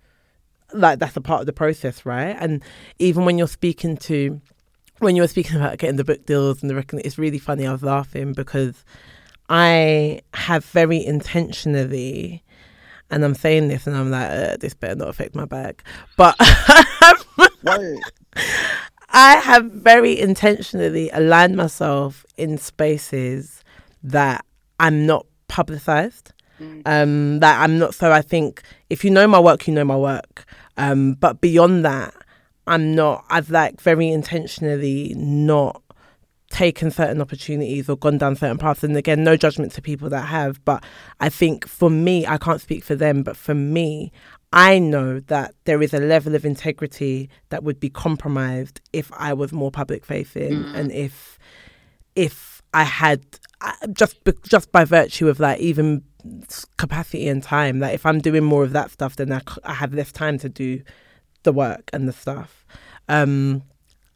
[0.72, 2.36] like that's a part of the process, right?
[2.38, 2.62] And
[2.98, 4.40] even when you're speaking to
[4.98, 7.66] when you were speaking about getting the book deals and the recognition, it's really funny.
[7.66, 8.84] I was laughing because
[9.48, 12.42] I have very intentionally,
[13.10, 15.82] and I'm saying this, and I'm like, uh, this better not affect my bag,
[16.16, 16.36] but
[19.10, 23.62] I have very intentionally aligned myself in spaces
[24.02, 24.44] that
[24.78, 26.32] I'm not publicized.
[26.60, 26.82] Mm.
[26.86, 27.94] Um, that I'm not.
[27.94, 30.44] So I think if you know my work, you know my work.
[30.76, 32.14] Um, but beyond that,
[32.68, 33.24] I'm not.
[33.28, 35.82] I've like very intentionally not
[36.50, 38.82] taken certain opportunities or gone down certain paths.
[38.82, 40.64] And again, no judgment to people that have.
[40.64, 40.82] But
[41.20, 44.12] I think for me, I can't speak for them, but for me,
[44.52, 49.34] I know that there is a level of integrity that would be compromised if I
[49.34, 50.74] was more public facing Mm.
[50.74, 51.38] and if
[52.16, 53.22] if I had
[53.92, 56.02] just just by virtue of like even
[56.78, 59.92] capacity and time that if I'm doing more of that stuff then I, I have
[59.92, 60.82] less time to do
[61.42, 62.57] the work and the stuff
[63.08, 63.62] um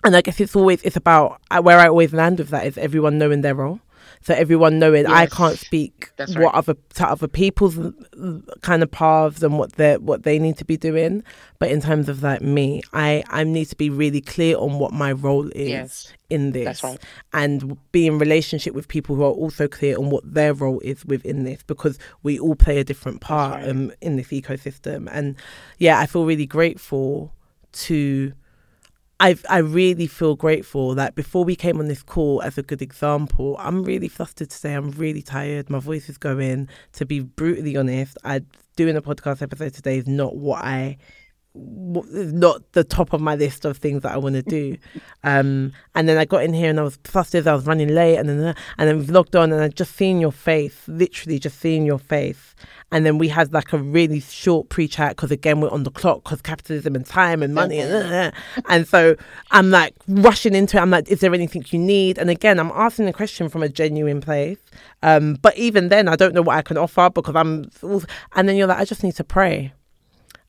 [0.04, 2.76] and I guess it's always it's about uh, where I always land with that is
[2.78, 3.80] everyone knowing their role
[4.20, 7.90] so everyone knowing I can't speak That's what other to other people's uh,
[8.60, 11.24] kind of paths and what they what they need to be doing
[11.58, 14.92] but in terms of like me I I need to be really clear on what
[14.92, 16.12] my role is Yes.
[16.30, 16.98] in this right.
[17.32, 21.04] and be in relationship with people who are also clear on what their role is
[21.04, 23.68] within this because we all play a different part right.
[23.68, 25.36] um, in this ecosystem and
[25.78, 27.32] yeah i feel really grateful
[27.72, 28.32] to
[29.22, 32.82] I I really feel grateful that before we came on this call as a good
[32.82, 34.74] example, I'm really flustered today.
[34.74, 35.70] I'm really tired.
[35.70, 36.68] My voice is going.
[36.94, 38.40] To be brutally honest, I
[38.74, 40.98] doing a podcast episode today is not what I
[41.54, 44.76] is not the top of my list of things that I want to do.
[45.24, 47.46] um, and then I got in here and I was flustered.
[47.46, 50.20] I was running late, and then and then we've logged on, and I just seen
[50.20, 52.56] your face, literally just seeing your face.
[52.92, 56.22] And then we had like a really short pre-chat because again we're on the clock
[56.22, 58.32] because capitalism and time and money and
[58.68, 59.16] and so
[59.50, 60.80] I'm like rushing into it.
[60.80, 62.18] I'm like, is there anything you need?
[62.18, 64.58] And again, I'm asking the question from a genuine place.
[65.02, 67.70] Um, but even then, I don't know what I can offer because I'm.
[68.36, 69.72] And then you're like, I just need to pray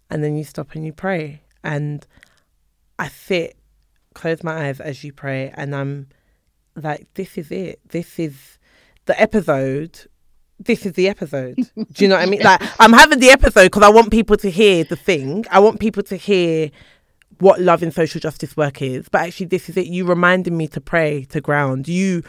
[0.09, 2.05] and then you stop and you pray and
[2.99, 3.57] i sit
[4.13, 6.07] close my eyes as you pray, and I'm
[6.75, 7.79] like, this is it.
[7.89, 8.57] This is
[9.05, 10.07] the episode.
[10.65, 11.55] This is the episode.
[11.55, 12.41] Do you know what I mean?
[12.43, 15.45] Like, I'm having the episode because I want people to hear the thing.
[15.51, 16.71] I want people to hear
[17.39, 19.09] what love and social justice work is.
[19.09, 19.87] But actually, this is it.
[19.87, 21.87] You reminded me to pray, to ground.
[21.87, 22.23] You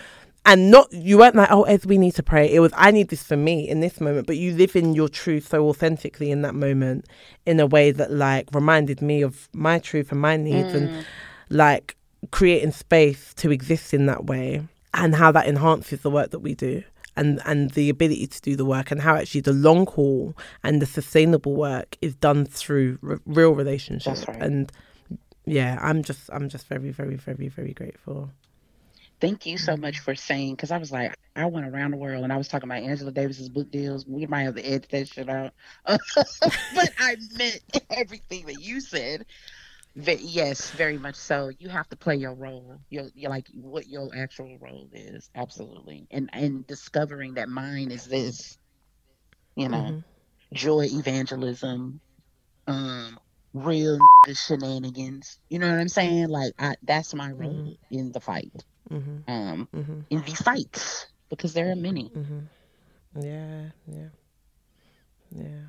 [0.46, 2.52] and not you weren't like, oh, as we need to pray.
[2.52, 4.26] It was I need this for me in this moment.
[4.26, 7.06] But you live in your truth so authentically in that moment,
[7.46, 10.76] in a way that like reminded me of my truth and my needs, mm.
[10.76, 11.06] and
[11.50, 11.96] like
[12.30, 16.54] creating space to exist in that way, and how that enhances the work that we
[16.54, 16.82] do.
[17.16, 20.34] And, and the ability to do the work and how actually the long haul
[20.64, 24.42] and the sustainable work is done through r- real relationships right.
[24.42, 24.72] and
[25.46, 28.30] yeah i'm just i'm just very very very very grateful
[29.20, 29.82] thank you so mm-hmm.
[29.82, 32.48] much for saying because I was like, I went around the world and I was
[32.48, 34.06] talking about Angela Davis's book deals.
[34.06, 35.52] We might have to edit that shit out.
[35.86, 37.60] but I meant
[37.90, 39.24] everything that you said.
[39.94, 41.50] Yes, very much so.
[41.58, 42.78] You have to play your role.
[42.90, 45.30] You're, you're like what your actual role is.
[45.34, 46.06] Absolutely.
[46.10, 48.58] And and discovering that mine is this,
[49.54, 49.98] you know, mm-hmm.
[50.52, 52.00] joy evangelism,
[52.66, 53.18] um,
[53.52, 53.98] real
[54.32, 55.38] shenanigans.
[55.48, 56.28] You know what I'm saying?
[56.28, 57.94] Like I, that's my role mm-hmm.
[57.94, 59.30] in the fight mm-hmm.
[59.30, 60.00] Um, mm-hmm.
[60.10, 62.10] in these fights because there are many.
[62.10, 63.20] Mm-hmm.
[63.22, 64.08] Yeah, yeah,
[65.30, 65.64] yeah.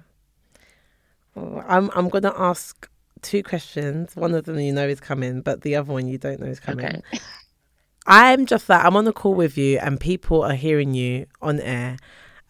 [1.35, 2.89] Well, I'm I'm gonna ask
[3.25, 4.15] two questions.
[4.15, 6.59] One of them you know is coming, but the other one you don't know is
[6.59, 6.85] coming.
[6.85, 7.01] Okay.
[8.07, 11.59] I'm just that I'm on a call with you, and people are hearing you on
[11.59, 11.97] air,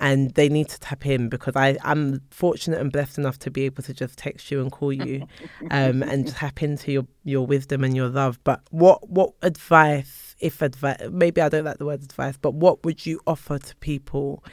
[0.01, 3.63] and they need to tap in because I I'm fortunate and blessed enough to be
[3.63, 5.25] able to just text you and call you,
[5.71, 8.37] um, and tap into your your wisdom and your love.
[8.43, 12.83] But what what advice if advice, maybe I don't like the word advice, but what
[12.83, 14.43] would you offer to people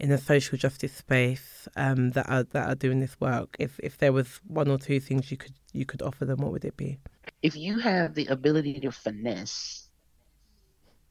[0.00, 3.56] in a social justice space um, that are that are doing this work?
[3.58, 6.52] If if there was one or two things you could you could offer them, what
[6.52, 6.98] would it be?
[7.42, 9.88] If you have the ability to finesse,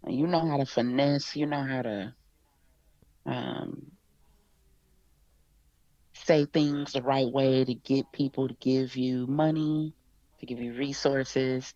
[0.08, 2.14] you know how to finesse, you know how to
[3.26, 3.92] um,
[6.14, 9.94] say things the right way to get people to give you money,
[10.40, 11.74] to give you resources,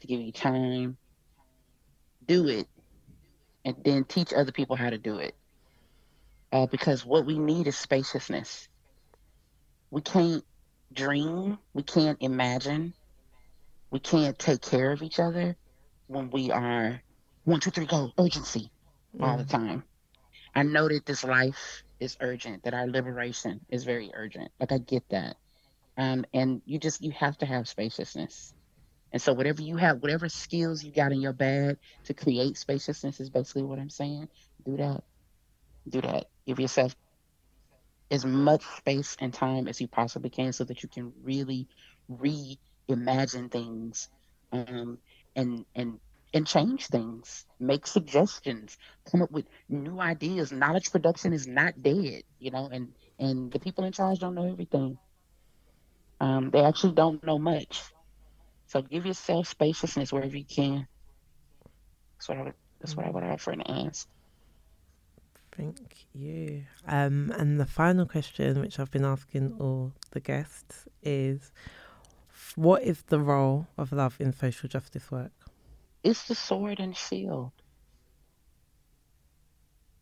[0.00, 0.96] to give you time
[2.26, 2.68] do it
[3.64, 5.34] and then teach other people how to do it.
[6.52, 8.68] Uh, because what we need is spaciousness.
[9.90, 10.44] We can't
[10.92, 12.92] dream, we can't imagine,
[13.90, 15.56] we can't take care of each other
[16.08, 17.00] when we are
[17.44, 18.70] one, two, three, go, urgency
[19.16, 19.26] mm.
[19.26, 19.82] all the time.
[20.54, 24.50] I know that this life is urgent, that our liberation is very urgent.
[24.60, 25.36] Like I get that.
[25.96, 28.54] Um, and you just you have to have spaciousness.
[29.12, 33.20] And so whatever you have, whatever skills you got in your bag to create spaciousness
[33.20, 34.28] is basically what I'm saying.
[34.64, 35.02] Do that.
[35.88, 36.26] Do that.
[36.46, 36.94] Give yourself
[38.10, 41.68] as much space and time as you possibly can so that you can really
[42.10, 44.08] reimagine things
[44.52, 44.98] um,
[45.34, 45.98] and and
[46.34, 48.76] and change things make suggestions
[49.10, 52.88] come up with new ideas knowledge production is not dead you know and
[53.18, 54.98] and the people in charge don't know everything
[56.20, 57.82] um, they actually don't know much
[58.72, 60.88] so give yourself spaciousness wherever you can.
[62.18, 64.08] That's what I would, that's what I would offer and ask.
[65.56, 66.64] Thank you.
[66.86, 71.52] Um, and the final question, which I've been asking all the guests, is
[72.56, 75.32] what is the role of love in social justice work?
[76.02, 77.52] It's the sword and shield.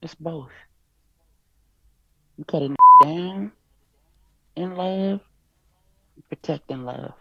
[0.03, 0.51] It's both.
[2.39, 3.53] You cut it down
[4.57, 5.21] in love,
[6.29, 7.13] protect in love.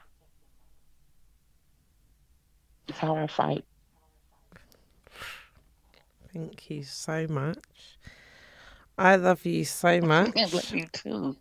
[2.88, 3.66] It's how I fight.
[6.34, 7.58] Thank you so much.
[9.00, 10.34] I love you so much.
[10.38, 11.38] I love you too.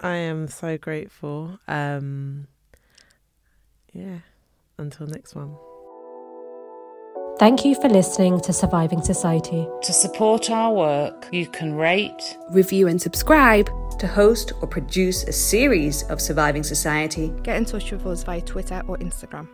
[0.00, 1.58] I am so grateful.
[1.68, 2.48] Um,
[3.92, 4.18] yeah.
[4.78, 5.56] Until next one.
[7.38, 9.66] Thank you for listening to Surviving Society.
[9.82, 15.32] To support our work, you can rate, review, and subscribe to host or produce a
[15.32, 17.32] series of Surviving Society.
[17.42, 19.48] Get in touch with us via Twitter or Instagram.